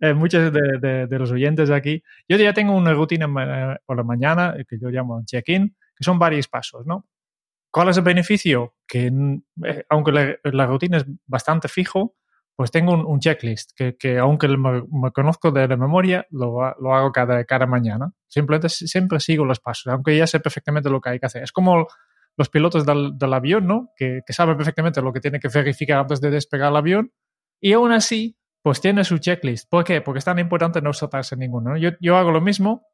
eh, 0.00 0.14
muchos 0.14 0.52
de, 0.52 0.78
de- 0.80 1.06
de 1.06 1.18
los 1.18 1.30
oyentes 1.30 1.68
de 1.68 1.74
aquí. 1.76 2.02
Yo 2.28 2.36
ya 2.36 2.52
tengo 2.52 2.74
una 2.76 2.94
rutina 2.94 3.28
ma- 3.28 3.76
por 3.86 3.96
la 3.96 4.02
mañana 4.02 4.54
eh, 4.58 4.64
que 4.68 4.76
yo 4.80 4.88
llamo 4.90 5.22
check-in, 5.24 5.76
que 5.96 6.04
son 6.04 6.18
varios 6.18 6.48
pasos, 6.48 6.84
¿no? 6.84 7.06
¿Cuál 7.70 7.90
es 7.90 7.98
el 7.98 8.04
beneficio? 8.04 8.74
Que 8.88 9.10
mm, 9.10 9.42
eh, 9.66 9.84
aunque 9.90 10.12
la, 10.12 10.36
la 10.44 10.66
rutina 10.66 10.98
es 10.98 11.06
bastante 11.26 11.68
fijo, 11.68 12.16
pues 12.56 12.70
tengo 12.72 12.94
un, 12.94 13.06
un 13.06 13.20
checklist 13.20 13.72
que, 13.76 13.96
que 13.96 14.18
aunque 14.18 14.48
me, 14.48 14.82
me 14.90 15.12
conozco 15.12 15.52
de 15.52 15.68
la 15.68 15.76
memoria, 15.76 16.26
lo, 16.30 16.74
lo 16.80 16.94
hago 16.94 17.12
cada, 17.12 17.44
cada 17.44 17.66
mañana. 17.66 18.12
Simplemente 18.28 18.68
si- 18.68 18.88
siempre 18.88 19.20
sigo 19.20 19.44
los 19.44 19.60
pasos, 19.60 19.92
aunque 19.92 20.16
ya 20.16 20.26
sé 20.26 20.40
perfectamente 20.40 20.90
lo 20.90 21.00
que 21.00 21.10
hay 21.10 21.20
que 21.20 21.26
hacer. 21.26 21.44
Es 21.44 21.52
como 21.52 21.86
los 22.36 22.48
pilotos 22.48 22.86
del, 22.86 23.18
del 23.18 23.32
avión, 23.34 23.66
¿no? 23.66 23.90
Que, 23.96 24.20
que 24.26 24.32
saben 24.32 24.56
perfectamente 24.56 25.02
lo 25.02 25.12
que 25.12 25.20
tiene 25.20 25.40
que 25.40 25.48
verificar 25.48 25.98
antes 25.98 26.20
de 26.20 26.30
despegar 26.30 26.70
el 26.70 26.76
avión. 26.76 27.12
Y 27.60 27.72
aún 27.72 27.92
así, 27.92 28.36
pues 28.62 28.80
tiene 28.80 29.04
su 29.04 29.18
checklist. 29.18 29.68
¿Por 29.68 29.84
qué? 29.84 30.00
Porque 30.00 30.18
es 30.18 30.24
tan 30.24 30.38
importante 30.38 30.80
no 30.80 30.92
saltarse 30.92 31.36
ninguno. 31.36 31.70
¿no? 31.70 31.76
Yo, 31.76 31.90
yo 32.00 32.16
hago 32.16 32.30
lo 32.30 32.40
mismo 32.40 32.86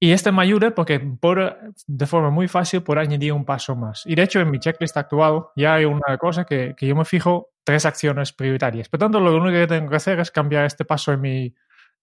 y 0.00 0.12
este 0.12 0.32
me 0.32 0.42
ayuda 0.42 0.74
porque 0.74 1.00
por, 1.00 1.58
de 1.86 2.06
forma 2.06 2.30
muy 2.30 2.48
fácil 2.48 2.82
por 2.82 2.98
añadir 2.98 3.32
un 3.32 3.44
paso 3.44 3.76
más. 3.76 4.02
Y 4.06 4.14
de 4.14 4.22
hecho, 4.22 4.40
en 4.40 4.50
mi 4.50 4.58
checklist 4.58 4.96
actual 4.96 5.46
ya 5.56 5.74
hay 5.74 5.84
una 5.84 6.18
cosa 6.18 6.44
que, 6.44 6.74
que 6.76 6.86
yo 6.86 6.94
me 6.94 7.04
fijo 7.04 7.50
tres 7.64 7.86
acciones 7.86 8.32
prioritarias. 8.32 8.88
Por 8.88 9.00
tanto, 9.00 9.20
lo 9.20 9.34
único 9.34 9.52
que 9.52 9.66
tengo 9.66 9.88
que 9.88 9.96
hacer 9.96 10.20
es 10.20 10.30
cambiar 10.30 10.64
este 10.64 10.84
paso 10.84 11.12
en 11.12 11.20
mi, 11.20 11.54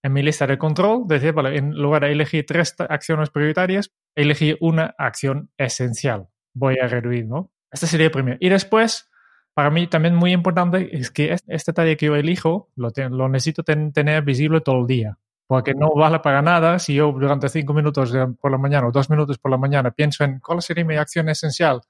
en 0.02 0.12
mi 0.12 0.22
lista 0.22 0.46
de 0.46 0.58
control. 0.58 1.04
Decir, 1.06 1.32
vale, 1.32 1.56
en 1.56 1.74
lugar 1.74 2.02
de 2.02 2.12
elegir 2.12 2.44
tres 2.46 2.74
acciones 2.78 3.30
prioritarias, 3.30 3.92
elegir 4.14 4.58
una 4.60 4.94
acción 4.98 5.50
esencial. 5.56 6.28
Voy 6.54 6.78
a 6.78 6.86
reduir, 6.88 7.26
¿no? 7.26 7.50
Este 7.70 7.86
sería 7.86 8.06
el 8.06 8.12
primero. 8.12 8.36
Y 8.40 8.48
después, 8.48 9.10
para 9.54 9.70
mí 9.70 9.86
también 9.86 10.14
muy 10.14 10.32
importante 10.32 10.96
es 10.96 11.10
que 11.10 11.32
es- 11.32 11.44
esta 11.46 11.72
tarea 11.72 11.96
que 11.96 12.06
yo 12.06 12.16
elijo 12.16 12.70
lo, 12.76 12.90
lo 13.10 13.28
necesito 13.28 13.62
ten- 13.62 13.92
tener 13.92 14.22
visible 14.22 14.60
todo 14.60 14.80
el 14.80 14.86
día. 14.86 15.18
Porque 15.46 15.74
no 15.74 15.90
vale 15.94 16.20
para 16.20 16.40
nada 16.42 16.78
si 16.78 16.94
yo 16.94 17.12
durante 17.12 17.48
cinco 17.48 17.74
minutos 17.74 18.12
por 18.40 18.50
la 18.50 18.58
mañana 18.58 18.86
o 18.88 18.92
dos 18.92 19.10
minutos 19.10 19.38
por 19.38 19.50
la 19.50 19.58
mañana 19.58 19.90
pienso 19.90 20.24
en 20.24 20.40
cuál 20.40 20.62
sería 20.62 20.84
mi 20.84 20.96
acción 20.96 21.28
esencial 21.28 21.80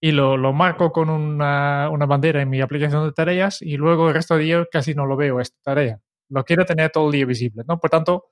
y 0.00 0.12
lo, 0.12 0.36
lo 0.36 0.52
marco 0.52 0.92
con 0.92 1.10
una, 1.10 1.88
una 1.90 2.06
bandera 2.06 2.40
en 2.42 2.50
mi 2.50 2.60
aplicación 2.60 3.04
de 3.04 3.12
tareas 3.12 3.62
y 3.62 3.76
luego 3.76 4.08
el 4.08 4.14
resto 4.14 4.34
del 4.36 4.44
día 4.44 4.66
casi 4.70 4.94
no 4.94 5.06
lo 5.06 5.16
veo 5.16 5.40
esta 5.40 5.58
tarea. 5.62 6.00
Lo 6.28 6.44
quiero 6.44 6.64
tener 6.64 6.90
todo 6.90 7.06
el 7.06 7.12
día 7.12 7.26
visible, 7.26 7.64
¿no? 7.66 7.78
Por 7.80 7.90
tanto, 7.90 8.26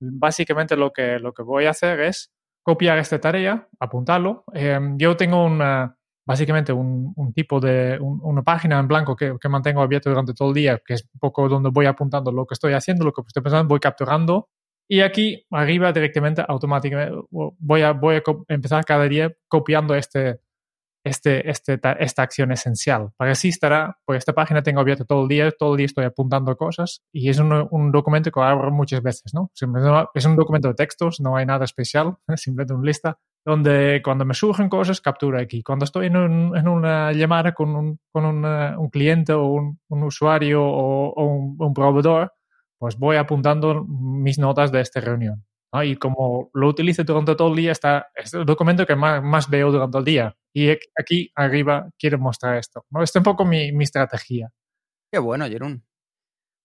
básicamente 0.00 0.76
lo 0.76 0.92
que, 0.92 1.20
lo 1.20 1.34
que 1.34 1.44
voy 1.44 1.66
a 1.66 1.72
hacer 1.72 2.00
es 2.02 2.32
copiar 2.64 2.98
esta 2.98 3.20
tarea, 3.20 3.68
apuntarlo. 3.80 4.44
Eh, 4.54 4.80
yo 4.96 5.16
tengo 5.16 5.44
una, 5.44 5.96
básicamente 6.26 6.72
un, 6.72 7.14
tipo 7.34 7.60
de, 7.60 7.98
un- 8.00 8.20
una 8.24 8.42
página 8.42 8.80
en 8.80 8.88
blanco 8.88 9.16
que, 9.16 9.36
mantengo 9.48 9.82
abierta 9.82 10.10
durante 10.10 10.34
todo 10.34 10.48
el 10.48 10.54
día, 10.54 10.80
que 10.84 10.94
es 10.94 11.04
un 11.14 11.20
poco 11.20 11.48
donde 11.48 11.70
voy 11.70 11.86
apuntando 11.86 12.32
lo 12.32 12.46
que 12.46 12.54
estoy 12.54 12.72
haciendo, 12.74 13.04
lo 13.04 13.12
que 13.12 13.22
estoy 13.26 13.42
pensando, 13.42 13.68
voy 13.68 13.80
capturando. 13.80 14.48
Y 14.88 15.00
aquí 15.02 15.46
arriba 15.50 15.92
directamente, 15.92 16.44
automáticamente, 16.46 17.16
voy 17.30 17.82
a, 17.82 17.92
voy 17.92 18.16
a 18.16 18.22
empezar 18.48 18.84
cada 18.84 19.04
día 19.08 19.32
copiando 19.48 19.94
este, 19.94 20.40
este, 21.04 21.48
este, 21.50 21.78
ta- 21.78 21.92
esta 21.92 22.22
acción 22.22 22.50
esencial. 22.50 23.10
Para 23.16 23.32
así 23.32 23.50
estará, 23.50 23.98
pues 24.04 24.18
esta 24.18 24.32
página 24.32 24.62
tengo 24.62 24.80
abierta 24.80 25.04
todo 25.04 25.22
el 25.22 25.28
día, 25.28 25.50
todo 25.52 25.74
el 25.74 25.78
día 25.78 25.86
estoy 25.86 26.04
apuntando 26.06 26.56
cosas 26.56 27.02
y 27.12 27.28
es 27.28 27.38
un, 27.38 27.92
documento 27.92 28.30
que 28.30 28.40
abro 28.40 28.70
muchas 28.72 29.02
veces, 29.02 29.34
¿no? 29.34 29.50
Es 30.14 30.24
un 30.24 30.36
documento 30.36 30.68
de 30.68 30.74
textos, 30.74 31.20
no 31.20 31.36
hay 31.36 31.46
nada 31.46 31.64
especial, 31.64 32.16
simplemente 32.36 32.74
una 32.74 32.86
lista 32.86 33.18
donde 33.46 34.00
cuando 34.02 34.24
me 34.24 34.32
surgen 34.32 34.70
cosas 34.70 35.02
capturo 35.02 35.38
aquí. 35.38 35.62
Cuando 35.62 35.84
estoy 35.84 36.06
en, 36.06 36.16
un- 36.16 36.56
en 36.56 36.66
una 36.66 37.12
llamada 37.12 37.52
con 37.52 37.76
un, 37.76 38.90
cliente 38.90 39.34
o 39.34 39.44
un, 39.46 39.78
usuario 39.88 40.64
o, 40.64 41.24
un 41.24 41.74
proveedor, 41.74 42.32
pues 42.78 42.98
voy 42.98 43.16
apuntando 43.16 43.84
mis 43.84 44.38
notas 44.38 44.72
de 44.72 44.80
esta 44.80 45.00
reunión. 45.00 45.44
Y 45.82 45.96
como 45.96 46.50
lo 46.52 46.68
utilizo 46.68 47.02
durante 47.02 47.34
todo 47.34 47.48
el 47.48 47.56
día, 47.56 47.72
está, 47.72 48.08
es 48.14 48.34
el 48.34 48.44
documento 48.44 48.86
que 48.86 48.94
más, 48.94 49.22
más 49.22 49.48
veo 49.48 49.72
durante 49.72 49.98
el 49.98 50.04
día. 50.04 50.36
Y 50.52 50.70
aquí 50.70 51.32
arriba 51.34 51.90
quiero 51.98 52.18
mostrar 52.18 52.58
esto. 52.58 52.84
¿no? 52.90 53.02
Esta 53.02 53.18
es 53.18 53.20
un 53.20 53.24
poco 53.24 53.44
mi, 53.44 53.72
mi 53.72 53.84
estrategia. 53.84 54.50
Qué 55.10 55.18
bueno, 55.18 55.46
Jerún. 55.48 55.84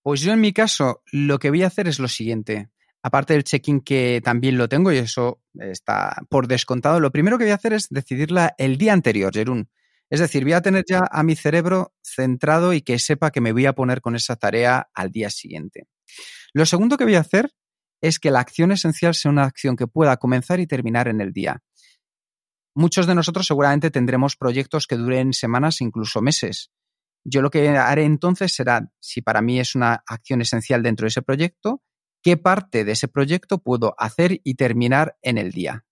Pues 0.03 0.21
yo 0.21 0.33
en 0.33 0.41
mi 0.41 0.53
caso 0.53 1.01
lo 1.11 1.39
que 1.39 1.49
voy 1.49 1.63
a 1.63 1.67
hacer 1.67 1.87
es 1.87 1.99
lo 1.99 2.07
siguiente. 2.07 2.69
Aparte 3.01 3.33
del 3.33 3.43
check-in 3.43 3.81
que 3.81 4.21
también 4.23 4.57
lo 4.57 4.67
tengo 4.67 4.91
y 4.91 4.97
eso 4.97 5.41
está 5.53 6.21
por 6.29 6.47
descontado, 6.47 6.99
lo 6.99 7.11
primero 7.11 7.37
que 7.37 7.45
voy 7.45 7.51
a 7.51 7.55
hacer 7.55 7.73
es 7.73 7.87
decidirla 7.89 8.53
el 8.57 8.77
día 8.77 8.93
anterior, 8.93 9.33
Jerún. 9.33 9.69
Es 10.09 10.19
decir, 10.19 10.43
voy 10.43 10.53
a 10.53 10.61
tener 10.61 10.83
ya 10.87 11.01
a 11.09 11.23
mi 11.23 11.35
cerebro 11.35 11.93
centrado 12.01 12.73
y 12.73 12.81
que 12.81 12.99
sepa 12.99 13.31
que 13.31 13.41
me 13.41 13.51
voy 13.51 13.67
a 13.67 13.73
poner 13.73 14.01
con 14.01 14.15
esa 14.15 14.35
tarea 14.35 14.89
al 14.93 15.11
día 15.11 15.29
siguiente. 15.29 15.87
Lo 16.53 16.65
segundo 16.65 16.97
que 16.97 17.03
voy 17.05 17.15
a 17.15 17.19
hacer 17.19 17.51
es 18.01 18.19
que 18.19 18.31
la 18.31 18.39
acción 18.39 18.71
esencial 18.71 19.13
sea 19.13 19.31
una 19.31 19.43
acción 19.43 19.75
que 19.75 19.87
pueda 19.87 20.17
comenzar 20.17 20.59
y 20.59 20.67
terminar 20.67 21.07
en 21.07 21.21
el 21.21 21.33
día. 21.33 21.61
Muchos 22.75 23.07
de 23.07 23.15
nosotros 23.15 23.47
seguramente 23.47 23.91
tendremos 23.91 24.35
proyectos 24.35 24.87
que 24.87 24.95
duren 24.95 25.33
semanas, 25.33 25.81
incluso 25.81 26.21
meses. 26.21 26.71
Yo 27.25 27.41
lo 27.41 27.49
que 27.49 27.67
haré 27.69 28.05
entonces 28.05 28.53
será, 28.53 28.89
si 28.99 29.21
para 29.21 29.41
mí 29.41 29.59
es 29.59 29.75
una 29.75 30.03
acción 30.07 30.41
esencial 30.41 30.81
dentro 30.81 31.05
de 31.05 31.09
ese 31.09 31.21
proyecto, 31.21 31.83
qué 32.21 32.37
parte 32.37 32.85
de 32.85 32.93
ese 32.93 33.07
proyecto 33.07 33.61
puedo 33.61 33.95
hacer 33.97 34.39
y 34.43 34.55
terminar 34.55 35.17
en 35.21 35.37
el 35.37 35.51
día. 35.51 35.85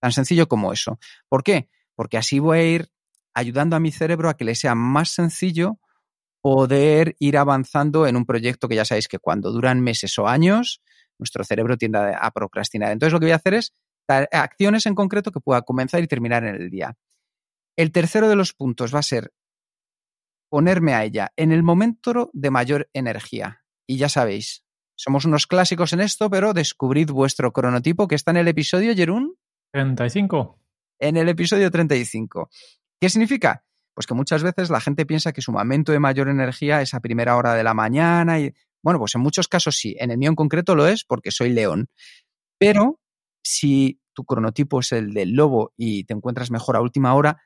Tan 0.00 0.12
sencillo 0.12 0.46
como 0.46 0.72
eso. 0.72 0.98
¿Por 1.28 1.42
qué? 1.42 1.68
Porque 1.94 2.18
así 2.18 2.38
voy 2.38 2.58
a 2.58 2.64
ir 2.64 2.90
ayudando 3.34 3.76
a 3.76 3.80
mi 3.80 3.90
cerebro 3.90 4.28
a 4.28 4.36
que 4.36 4.44
le 4.44 4.54
sea 4.54 4.74
más 4.74 5.10
sencillo 5.10 5.80
poder 6.40 7.16
ir 7.18 7.36
avanzando 7.38 8.06
en 8.06 8.16
un 8.16 8.24
proyecto 8.24 8.68
que 8.68 8.76
ya 8.76 8.84
sabéis 8.84 9.08
que 9.08 9.18
cuando 9.18 9.50
duran 9.50 9.80
meses 9.80 10.16
o 10.18 10.28
años, 10.28 10.80
nuestro 11.18 11.44
cerebro 11.44 11.76
tiende 11.76 11.98
a 12.18 12.30
procrastinar. 12.30 12.92
Entonces 12.92 13.12
lo 13.12 13.20
que 13.20 13.26
voy 13.26 13.32
a 13.32 13.36
hacer 13.36 13.54
es 13.54 13.72
ta- 14.06 14.28
acciones 14.32 14.86
en 14.86 14.94
concreto 14.94 15.30
que 15.32 15.40
pueda 15.40 15.62
comenzar 15.62 16.02
y 16.02 16.06
terminar 16.06 16.44
en 16.44 16.54
el 16.54 16.70
día. 16.70 16.94
El 17.76 17.92
tercero 17.92 18.28
de 18.28 18.36
los 18.36 18.52
puntos 18.54 18.94
va 18.94 19.00
a 19.00 19.02
ser 19.02 19.32
ponerme 20.50 20.94
a 20.94 21.04
ella 21.04 21.32
en 21.36 21.52
el 21.52 21.62
momento 21.62 22.30
de 22.32 22.50
mayor 22.50 22.88
energía. 22.92 23.62
Y 23.86 23.98
ya 23.98 24.08
sabéis, 24.08 24.64
somos 24.96 25.24
unos 25.24 25.46
clásicos 25.46 25.92
en 25.92 26.00
esto, 26.00 26.30
pero 26.30 26.54
descubrid 26.54 27.10
vuestro 27.10 27.52
cronotipo 27.52 28.08
que 28.08 28.14
está 28.14 28.30
en 28.30 28.38
el 28.38 28.48
episodio, 28.48 28.94
Jerún, 28.94 29.36
35. 29.72 30.58
en 31.00 31.16
el 31.16 31.28
episodio 31.28 31.70
35. 31.70 32.48
¿Qué 33.00 33.10
significa? 33.10 33.64
Pues 33.94 34.06
que 34.06 34.14
muchas 34.14 34.42
veces 34.42 34.70
la 34.70 34.80
gente 34.80 35.04
piensa 35.06 35.32
que 35.32 35.42
su 35.42 35.52
momento 35.52 35.92
de 35.92 35.98
mayor 35.98 36.28
energía 36.28 36.80
es 36.82 36.94
a 36.94 37.00
primera 37.00 37.36
hora 37.36 37.54
de 37.54 37.64
la 37.64 37.74
mañana 37.74 38.38
y 38.40 38.54
bueno, 38.86 39.00
pues 39.00 39.16
en 39.16 39.20
muchos 39.20 39.48
casos 39.48 39.74
sí, 39.74 39.96
en 39.98 40.12
el 40.12 40.18
mío 40.18 40.28
en 40.30 40.36
concreto 40.36 40.76
lo 40.76 40.86
es 40.86 41.02
porque 41.02 41.32
soy 41.32 41.50
león. 41.50 41.88
Pero 42.56 43.00
si 43.44 44.00
tu 44.14 44.24
cronotipo 44.24 44.78
es 44.78 44.92
el 44.92 45.12
del 45.12 45.32
lobo 45.32 45.72
y 45.76 46.04
te 46.04 46.14
encuentras 46.14 46.52
mejor 46.52 46.76
a 46.76 46.80
última 46.80 47.12
hora, 47.14 47.42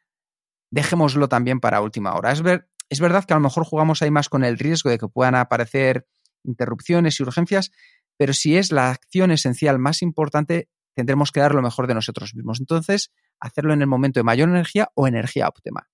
dejémoslo 0.70 1.30
también 1.30 1.58
para 1.58 1.80
última 1.80 2.12
hora. 2.12 2.30
Es 2.30 2.42
ver, 2.42 2.68
Es 2.90 3.00
verdad 3.00 3.24
que 3.24 3.32
a 3.32 3.38
lo 3.38 3.40
mejor 3.40 3.64
jugamos 3.64 4.02
ahí 4.02 4.10
más 4.10 4.28
con 4.28 4.44
el 4.44 4.58
riesgo 4.58 4.90
de 4.90 4.98
que 4.98 5.08
puedan 5.08 5.34
aparecer 5.34 6.06
interrupciones 6.44 7.18
y 7.18 7.22
urgencias, 7.22 7.70
pero 8.18 8.34
si 8.34 8.58
es 8.58 8.70
la 8.70 8.90
acción 8.90 9.30
esencial 9.30 9.78
más 9.78 10.02
importante, 10.02 10.68
tendremos 10.94 11.32
que 11.32 11.40
dar 11.40 11.54
lo 11.54 11.62
mejor 11.62 11.86
de 11.86 11.94
nosotros 11.94 12.34
mismos. 12.34 12.60
Entonces, 12.60 13.12
hacerlo 13.40 13.72
en 13.72 13.80
el 13.80 13.86
momento 13.86 14.20
de 14.20 14.24
mayor 14.24 14.50
energía 14.50 14.90
o 14.94 15.06
energía 15.06 15.48
óptima. 15.48 15.88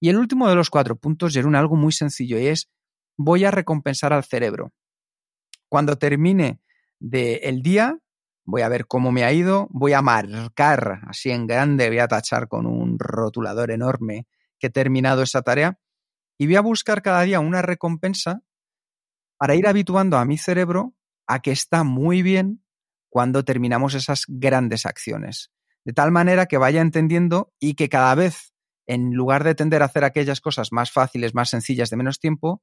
Y 0.00 0.08
el 0.08 0.18
último 0.18 0.48
de 0.48 0.56
los 0.56 0.70
cuatro 0.70 0.96
puntos, 0.96 1.34
Jerún, 1.34 1.54
algo 1.54 1.76
muy 1.76 1.92
sencillo 1.92 2.36
y 2.36 2.48
es 2.48 2.68
voy 3.16 3.44
a 3.44 3.50
recompensar 3.50 4.12
al 4.12 4.24
cerebro. 4.24 4.72
Cuando 5.68 5.96
termine 5.96 6.60
del 7.00 7.62
día, 7.62 7.98
voy 8.44 8.62
a 8.62 8.68
ver 8.68 8.86
cómo 8.86 9.12
me 9.12 9.24
ha 9.24 9.32
ido, 9.32 9.68
voy 9.70 9.92
a 9.92 10.02
marcar 10.02 11.00
así 11.06 11.30
en 11.30 11.46
grande, 11.46 11.88
voy 11.88 11.98
a 11.98 12.08
tachar 12.08 12.48
con 12.48 12.66
un 12.66 12.98
rotulador 12.98 13.70
enorme 13.70 14.26
que 14.58 14.68
he 14.68 14.70
terminado 14.70 15.22
esa 15.22 15.42
tarea 15.42 15.78
y 16.38 16.46
voy 16.46 16.56
a 16.56 16.60
buscar 16.60 17.02
cada 17.02 17.22
día 17.22 17.40
una 17.40 17.62
recompensa 17.62 18.42
para 19.38 19.54
ir 19.54 19.66
habituando 19.66 20.18
a 20.18 20.24
mi 20.24 20.38
cerebro 20.38 20.94
a 21.26 21.40
que 21.40 21.50
está 21.50 21.84
muy 21.84 22.22
bien 22.22 22.64
cuando 23.08 23.44
terminamos 23.44 23.94
esas 23.94 24.24
grandes 24.28 24.86
acciones. 24.86 25.50
De 25.84 25.92
tal 25.92 26.12
manera 26.12 26.46
que 26.46 26.58
vaya 26.58 26.80
entendiendo 26.80 27.52
y 27.58 27.74
que 27.74 27.88
cada 27.88 28.14
vez, 28.14 28.54
en 28.86 29.14
lugar 29.14 29.44
de 29.44 29.54
tender 29.54 29.82
a 29.82 29.86
hacer 29.86 30.04
aquellas 30.04 30.40
cosas 30.40 30.72
más 30.72 30.90
fáciles, 30.90 31.34
más 31.34 31.50
sencillas, 31.50 31.90
de 31.90 31.96
menos 31.96 32.20
tiempo, 32.20 32.62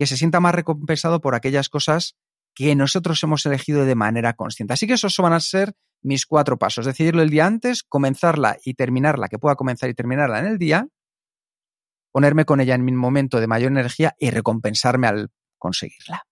que 0.00 0.06
se 0.06 0.16
sienta 0.16 0.40
más 0.40 0.54
recompensado 0.54 1.20
por 1.20 1.34
aquellas 1.34 1.68
cosas 1.68 2.16
que 2.54 2.74
nosotros 2.74 3.22
hemos 3.22 3.44
elegido 3.44 3.84
de 3.84 3.94
manera 3.94 4.32
consciente. 4.32 4.72
Así 4.72 4.86
que 4.86 4.94
esos 4.94 5.14
van 5.18 5.34
a 5.34 5.40
ser 5.40 5.74
mis 6.00 6.24
cuatro 6.24 6.58
pasos. 6.58 6.86
Decidirlo 6.86 7.20
el 7.20 7.28
día 7.28 7.44
antes, 7.44 7.82
comenzarla 7.82 8.56
y 8.64 8.72
terminarla, 8.72 9.28
que 9.28 9.38
pueda 9.38 9.56
comenzar 9.56 9.90
y 9.90 9.94
terminarla 9.94 10.38
en 10.38 10.46
el 10.46 10.56
día, 10.56 10.88
ponerme 12.12 12.46
con 12.46 12.62
ella 12.62 12.74
en 12.74 12.82
mi 12.82 12.92
momento 12.92 13.40
de 13.40 13.46
mayor 13.46 13.72
energía 13.72 14.14
y 14.18 14.30
recompensarme 14.30 15.06
al 15.06 15.28
conseguirla. 15.58 16.22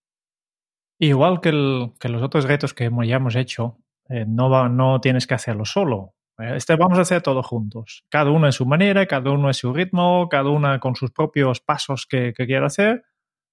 Igual 0.99 1.43
que, 1.43 1.53
los 1.53 2.23
otros 2.23 2.45
retos 2.45 2.73
que 2.73 2.91
ya 3.05 3.17
hemos 3.17 3.37
hecho, 3.37 3.77
eh, 4.09 4.25
no, 4.27 4.71
no 4.71 4.99
tienes 5.03 5.27
que 5.27 5.35
hacerlo 5.35 5.67
solo. 5.67 6.15
Eh, 6.39 6.55
este 6.57 6.75
vamos 6.77 6.97
a 6.97 7.03
hacer 7.03 7.21
todos 7.21 7.47
juntos. 7.47 8.07
Cada 8.09 8.31
uno 8.31 8.47
en 8.47 8.53
su 8.53 8.65
manera, 8.65 9.05
cada 9.05 9.31
uno 9.31 9.49
en 9.49 9.55
su 9.55 9.75
ritmo, 9.75 10.27
cada 10.31 10.49
uno 10.49 10.81
con 10.81 10.97
sus 10.97 11.11
propios 11.11 11.61
pasos 11.61 12.07
que, 12.07 12.33
que 12.35 12.47
quiera 12.47 12.69
hacer 12.69 13.05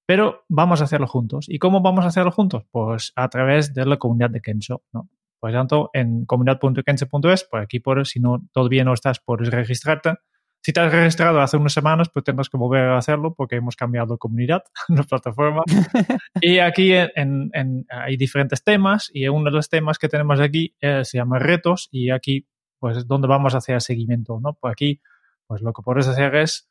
pero 0.06 0.46
vamos 0.50 0.82
a 0.82 0.86
hacerlo 0.86 1.08
juntos. 1.08 1.48
¿Y 1.50 1.60
cómo 1.60 1.82
vamos 1.82 2.06
a 2.06 2.10
hacerlo 2.10 2.32
juntos? 2.32 2.64
Pues 2.72 3.12
a 3.16 3.28
través 3.30 3.74
de 3.74 3.86
la 3.86 3.98
comunidad 3.98 4.30
de 4.30 4.42
Kenso. 4.42 4.84
¿no? 4.94 5.10
Por 5.40 5.52
tanto, 5.52 5.90
en 5.94 6.26
comunidad.kenso.es, 6.26 7.44
por 7.44 7.60
aquí, 7.60 7.80
por, 7.80 8.06
si 8.08 8.20
no 8.20 8.42
todavía 8.52 8.84
no 8.84 8.94
estás, 8.94 9.20
puedes 9.20 9.50
registrarte. 9.50 10.16
Si 10.64 10.74
te 10.74 10.80
has 10.80 10.92
registrado 10.92 11.42
hace 11.42 11.58
unas 11.58 11.74
semanas, 11.74 12.10
pues 12.10 12.26
tendrás 12.26 12.50
que 12.50 12.58
volver 12.58 12.86
a 12.86 12.98
hacerlo 12.98 13.36
porque 13.36 13.56
hemos 13.56 13.76
cambiado 13.76 14.18
comunidad, 14.18 14.64
la 14.88 15.04
plataforma. 15.04 15.62
y 16.42 16.58
aquí 16.58 16.94
hay 16.94 18.18
diferentes 18.18 18.64
temas 18.64 19.12
y 19.14 19.28
uno 19.28 19.46
de 19.46 19.52
los 19.52 19.70
temas 19.70 20.00
que 20.00 20.10
tenemos 20.10 20.40
aquí 20.40 20.76
eh, 20.82 21.06
se 21.06 21.20
llama 21.20 21.38
retos 21.38 21.90
y 21.92 22.10
aquí 22.10 22.48
pues 22.80 22.98
es 22.98 23.08
donde 23.08 23.28
vamos 23.28 23.54
a 23.54 23.60
hacer 23.60 23.80
seguimiento. 23.82 24.40
¿no? 24.42 24.54
Por 24.54 24.72
aquí, 24.72 25.02
pues 25.46 25.62
lo 25.62 25.74
que 25.74 25.84
puedes 25.84 26.08
hacer 26.08 26.34
es 26.36 26.68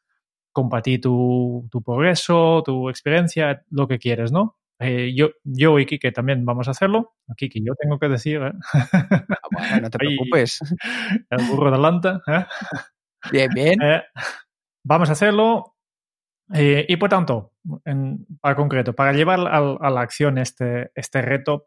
compartir 0.54 1.00
tu, 1.00 1.68
progreso, 1.84 2.62
tu 2.64 2.88
experiencia, 2.88 3.64
lo 3.70 3.86
que 3.88 3.98
quieres, 3.98 4.32
¿no? 4.32 4.56
Eh, 4.78 5.12
yo, 5.14 5.30
yo 5.42 5.78
y 5.78 5.84
Kike 5.84 6.12
también 6.12 6.44
vamos 6.44 6.68
a 6.68 6.70
hacerlo. 6.70 7.14
Que 7.36 7.48
yo 7.52 7.74
tengo 7.74 7.98
que 7.98 8.08
decir. 8.08 8.40
¿eh? 8.40 8.52
Ah, 9.58 9.80
no 9.82 9.90
te 9.90 9.98
preocupes. 9.98 10.60
El 11.30 11.46
burro 11.46 11.68
adelante. 11.68 12.10
¿eh? 12.28 12.46
Bien, 13.30 13.50
bien. 13.52 13.78
vamos 14.84 15.08
a 15.08 15.12
hacerlo. 15.12 15.74
y 16.48 16.96
por 16.96 17.10
tanto, 17.10 17.52
en, 17.84 18.24
para 18.40 18.54
concreto, 18.54 18.94
para 18.94 19.12
llevar 19.12 19.40
a, 19.40 19.90
la 19.90 20.00
acción 20.00 20.38
este, 20.38 20.92
este 20.94 21.20
reto, 21.20 21.64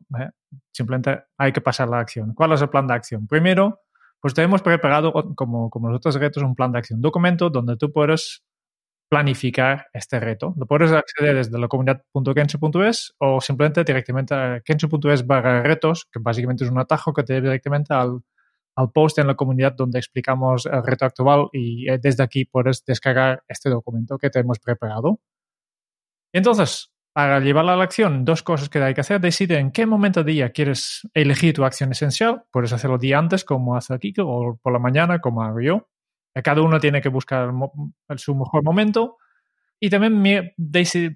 simplemente 0.72 1.24
hay 1.38 1.52
que 1.52 1.62
pasar 1.62 1.90
la 1.90 2.00
acción. 2.00 2.34
¿Cuál 2.34 2.54
es 2.54 2.62
el 2.62 2.70
plan 2.70 2.88
de 2.88 2.94
acción? 2.94 3.28
Primero, 3.28 3.82
pues 4.22 4.34
te 4.34 4.44
hemos 4.44 4.62
preparado, 4.62 5.12
como, 5.36 5.70
como 5.70 5.90
los 5.90 5.98
otros 5.98 6.16
retos, 6.16 6.42
un 6.44 6.56
plan 6.56 6.72
de 6.72 6.80
acción, 6.80 7.02
documento 7.02 7.50
donde 7.50 7.76
tú 7.76 7.92
puedes 7.92 8.47
planificar 9.10 9.88
este 9.94 10.20
reto. 10.20 10.54
Lo 10.58 10.66
puedes 10.66 10.92
acceder 10.92 11.36
desde 11.36 11.58
la 11.58 11.68
comunidad.kencho.es 11.68 13.16
o 13.20 13.42
simplemente 13.42 13.84
directamente 13.84 14.36
a 14.36 14.62
kencho.es 14.64 15.26
barra 15.26 15.64
retos, 15.64 16.06
que 16.12 16.20
básicamente 16.20 16.64
es 16.64 16.72
un 16.72 16.80
atajo 16.80 17.14
que 17.14 17.24
te 17.24 17.34
lleva 17.34 17.48
directamente 17.48 17.94
al, 17.94 18.22
al 18.76 18.92
post 18.92 19.20
en 19.20 19.28
la 19.28 19.36
comunidad 19.36 19.74
donde 19.74 20.00
explicamos 20.00 20.66
el 20.66 20.84
reto 20.84 21.06
actual 21.06 21.48
y 21.54 21.90
eh, 21.90 22.00
desde 22.02 22.24
aquí 22.24 22.46
puedes 22.46 22.84
descargar 22.86 23.44
este 23.48 23.70
documento 23.70 24.18
que 24.18 24.30
te 24.30 24.40
hemos 24.40 24.60
preparado. 24.60 25.20
Entonces, 26.34 26.92
para 27.14 27.40
llevarla 27.40 27.74
a 27.74 27.78
la 27.78 27.84
acción, 27.86 28.26
dos 28.26 28.44
cosas 28.44 28.70
que 28.70 28.78
hay 28.78 28.94
que 28.94 29.02
hacer. 29.02 29.20
Decide 29.20 29.58
en 29.58 29.72
qué 29.72 29.88
momento 29.88 30.24
del 30.24 30.36
día 30.36 30.52
quieres 30.52 31.02
elegir 31.16 31.56
tu 31.56 31.66
acción 31.66 31.92
esencial. 31.92 32.44
Puedes 32.52 32.74
hacerlo 32.74 33.00
día 33.00 33.18
antes, 33.18 33.44
como 33.44 33.76
hace 33.76 33.96
aquí, 33.96 34.14
o 34.20 34.60
por 34.62 34.72
la 34.72 34.78
mañana, 34.78 35.20
como 35.20 35.42
hago 35.42 35.60
yo. 35.60 35.88
Cada 36.44 36.62
uno 36.62 36.80
tiene 36.80 37.02
que 37.02 37.10
buscar 37.10 37.52
su 38.18 38.36
mejor 38.36 38.64
momento 38.64 39.18
y 39.80 39.90
también 39.90 40.54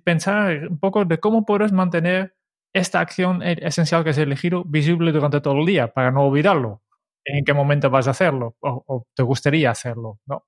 pensar 0.03 0.67
un 0.67 0.79
poco 0.79 1.05
de 1.05 1.19
cómo 1.19 1.45
puedes 1.45 1.71
mantener 1.71 2.35
esta 2.73 2.99
acción 2.99 3.41
e-, 3.43 3.57
esencial 3.61 4.03
que 4.03 4.11
es 4.11 4.17
elegido 4.17 4.63
visible 4.63 5.11
durante 5.11 5.41
todo 5.41 5.59
el 5.59 5.65
día 5.65 5.87
para 5.93 6.11
no 6.11 6.27
olvidarlo. 6.27 6.81
En 7.23 7.45
qué 7.45 7.53
momento 7.53 7.89
vas 7.89 8.07
a 8.07 8.11
hacerlo 8.11 8.55
o, 8.61 9.05
te 9.13 9.23
gustaría 9.23 9.69
hacerlo, 9.69 10.19
¿no? 10.25 10.45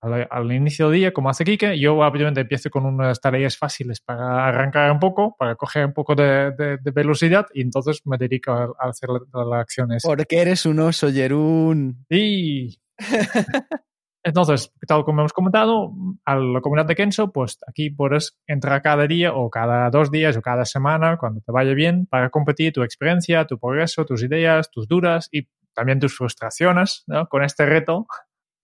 Al, 0.00 0.50
inicio 0.50 0.88
del 0.88 0.98
día, 0.98 1.12
como 1.12 1.30
hace 1.30 1.44
Kike, 1.44 1.78
yo 1.78 1.96
obviamente 1.96 2.40
empiezo 2.40 2.70
con 2.70 2.86
unas 2.86 3.20
tareas 3.20 3.56
fáciles 3.56 4.00
para 4.00 4.48
arrancar 4.48 4.90
un 4.90 4.98
poco, 4.98 5.36
para 5.38 5.54
coger 5.54 5.86
un 5.86 5.92
poco 5.92 6.16
de, 6.16 6.78
velocidad 6.92 7.46
y 7.54 7.60
entonces 7.60 8.00
me 8.04 8.18
dedico 8.18 8.50
a, 8.50 8.72
hacer 8.80 9.10
las 9.10 9.60
acciones. 9.60 10.02
Porque 10.02 10.40
eres 10.40 10.66
un 10.66 10.80
oso, 10.80 11.08
Jerún. 11.12 12.04
Sí, 12.10 12.81
entonces, 14.22 14.72
tal 14.86 15.04
como 15.04 15.22
hemos 15.22 15.32
comentado, 15.32 15.92
a 16.24 16.36
la 16.36 16.60
comunidad 16.60 16.86
de 16.86 16.94
Kenso, 16.94 17.32
pues 17.32 17.58
aquí 17.66 17.90
puedes 17.90 18.38
entrar 18.46 18.82
cada 18.82 19.06
día 19.06 19.34
o 19.34 19.50
cada 19.50 19.90
dos 19.90 20.10
días 20.10 20.36
o 20.36 20.42
cada 20.42 20.64
semana, 20.64 21.16
cuando 21.16 21.40
te 21.40 21.52
vaya 21.52 21.74
bien, 21.74 22.06
para 22.06 22.30
competir 22.30 22.72
tu 22.72 22.82
experiencia, 22.82 23.46
tu 23.46 23.58
progreso, 23.58 24.04
tus 24.04 24.22
ideas, 24.22 24.70
tus 24.70 24.86
dudas 24.88 25.28
y 25.30 25.48
también 25.74 26.00
tus 26.00 26.16
frustraciones 26.16 27.04
con 27.28 27.42
este 27.42 27.66
reto. 27.66 28.06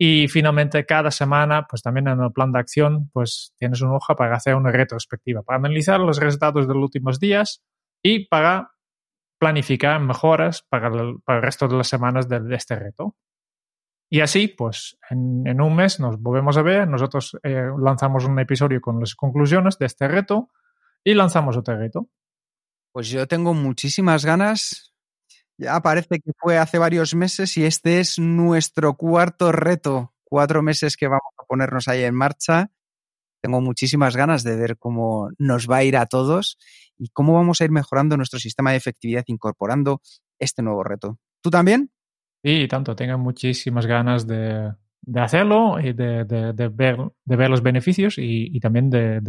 Y 0.00 0.28
finalmente, 0.28 0.86
cada 0.86 1.10
semana, 1.10 1.66
pues 1.68 1.82
también 1.82 2.06
en 2.06 2.22
el 2.22 2.32
plan 2.32 2.52
de 2.52 2.60
acción, 2.60 3.10
pues 3.12 3.52
tienes 3.58 3.80
una 3.82 3.96
hoja 3.96 4.14
para 4.14 4.36
hacer 4.36 4.54
una 4.54 4.70
retrospectiva, 4.70 5.42
para 5.42 5.58
analizar 5.58 5.98
los 5.98 6.18
resultados 6.18 6.68
de 6.68 6.74
los 6.74 6.84
últimos 6.84 7.18
días 7.18 7.64
y 8.00 8.28
para 8.28 8.70
planificar 9.40 10.00
mejoras 10.00 10.64
para 10.68 10.88
el 10.88 11.42
resto 11.42 11.66
de 11.66 11.76
las 11.76 11.88
semanas 11.88 12.28
de 12.28 12.54
este 12.54 12.76
reto. 12.76 13.16
Y 14.10 14.20
así, 14.20 14.48
pues 14.48 14.98
en, 15.10 15.60
un 15.60 15.76
mes 15.76 16.00
nos 16.00 16.20
volvemos 16.20 16.56
a 16.56 16.62
ver, 16.62 16.88
nosotros 16.88 17.36
eh, 17.42 17.68
lanzamos 17.78 18.24
un 18.24 18.38
episodio 18.38 18.80
con 18.80 19.00
las 19.00 19.14
conclusiones 19.14 19.78
de 19.78 19.86
este 19.86 20.08
reto 20.08 20.50
y 21.04 21.14
lanzamos 21.14 21.56
otro 21.56 21.76
reto. 21.76 22.08
Pues 22.92 23.10
yo 23.10 23.28
tengo 23.28 23.52
muchísimas 23.52 24.24
ganas. 24.24 24.94
Ya 25.58 25.80
parece 25.80 26.20
que 26.20 26.32
fue 26.38 26.56
hace 26.56 26.78
varios 26.78 27.14
meses 27.14 27.56
y 27.56 27.64
este 27.64 28.00
es 28.00 28.18
nuestro 28.18 28.94
cuarto 28.94 29.52
reto. 29.52 30.14
Cuatro 30.24 30.62
meses 30.62 30.96
que 30.96 31.08
vamos 31.08 31.32
a 31.38 31.44
ponernos 31.44 31.88
ahí 31.88 32.04
en 32.04 32.14
marcha. 32.14 32.70
Tengo 33.42 33.60
muchísimas 33.60 34.16
ganas 34.16 34.42
de 34.42 34.56
ver 34.56 34.78
cómo 34.78 35.30
nos 35.38 35.68
va 35.68 35.78
a 35.78 35.84
ir 35.84 35.96
a 35.96 36.06
todos 36.06 36.58
y 36.96 37.08
cómo 37.10 37.34
vamos 37.34 37.60
a 37.60 37.64
ir 37.64 37.70
mejorando 37.70 38.16
nuestro 38.16 38.38
sistema 38.38 38.70
de 38.70 38.78
efectividad 38.78 39.24
incorporando 39.26 40.00
este 40.38 40.62
nuevo 40.62 40.82
reto. 40.82 41.18
¿Tú 41.40 41.50
también? 41.50 41.92
Sí, 42.42 42.68
tanto, 42.68 42.94
tengo 42.94 43.18
muchísimas 43.18 43.86
ganas 43.86 44.26
de, 44.26 44.72
hacerlo 45.16 45.80
y 45.80 45.92
de, 45.92 46.24
ver, 46.24 46.98
de 47.24 47.36
ver 47.36 47.50
los 47.50 47.62
beneficios 47.62 48.14
y, 48.18 48.58
también 48.60 48.90
de, 48.90 49.20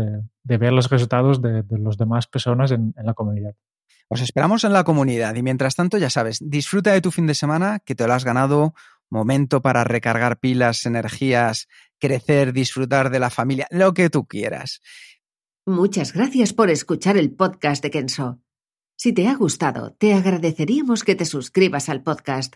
ver 0.43 0.74
los 0.74 0.89
resultados 0.89 1.41
de, 1.41 1.63
las 1.69 1.98
demás 1.98 2.28
personas 2.28 2.72
en, 2.72 2.93
la 3.04 3.13
comunidad. 3.13 3.56
Os 4.10 4.22
esperamos 4.22 4.63
en 4.63 4.74
la 4.74 4.84
comunidad 4.84 5.36
y 5.36 5.43
mientras 5.43 5.76
tanto, 5.76 5.98
ya 5.98 6.10
sabes, 6.10 6.39
disfruta 6.41 6.91
de 6.91 7.02
tu 7.02 7.12
fin 7.12 7.28
de 7.28 7.36
semana, 7.36 7.80
que 7.80 7.95
te 7.95 8.08
lo 8.08 8.13
has 8.13 8.26
ganado, 8.26 8.74
momento 9.10 9.62
para 9.62 9.84
recargar 9.84 10.39
pilas, 10.39 10.86
energías, 10.86 11.67
crecer, 12.00 12.54
disfrutar 12.54 13.10
de 13.10 13.19
la 13.19 13.30
familia, 13.30 13.67
lo 13.72 13.93
que 13.93 14.10
tú 14.10 14.26
quieras. 14.26 14.82
Muchas 15.65 16.13
gracias 16.13 16.54
por 16.54 16.69
escuchar 16.69 17.17
el 17.17 17.32
podcast 17.32 17.84
de 17.84 17.91
Kenso. 17.91 18.39
Si 18.98 19.13
te 19.13 19.28
ha 19.28 19.36
gustado, 19.36 19.93
te 19.93 20.13
agradeceríamos 20.13 21.04
que 21.04 21.15
te 21.15 21.26
suscribas 21.26 21.89
al 21.89 22.02
podcast 22.02 22.56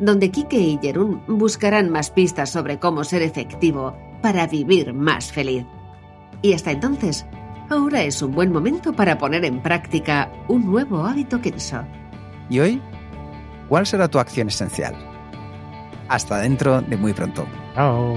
donde 0.00 0.30
Kike 0.30 0.58
y 0.58 0.78
Jerún 0.80 1.22
buscarán 1.26 1.90
más 1.90 2.10
pistas 2.10 2.50
sobre 2.50 2.78
cómo 2.78 3.04
ser 3.04 3.22
efectivo 3.22 3.96
para 4.22 4.46
vivir 4.46 4.92
más 4.92 5.32
feliz. 5.32 5.64
Y 6.42 6.52
hasta 6.52 6.70
entonces, 6.70 7.26
ahora 7.68 8.02
es 8.02 8.22
un 8.22 8.32
buen 8.32 8.52
momento 8.52 8.92
para 8.92 9.18
poner 9.18 9.44
en 9.44 9.60
práctica 9.62 10.30
un 10.48 10.66
nuevo 10.66 11.04
hábito 11.04 11.40
Kenso. 11.40 11.82
¿Y 12.48 12.60
hoy? 12.60 12.82
¿Cuál 13.68 13.86
será 13.86 14.08
tu 14.08 14.18
acción 14.18 14.48
esencial? 14.48 14.94
Hasta 16.08 16.38
dentro 16.38 16.80
de 16.80 16.96
muy 16.96 17.12
pronto. 17.12 17.46
Chao. 17.74 18.16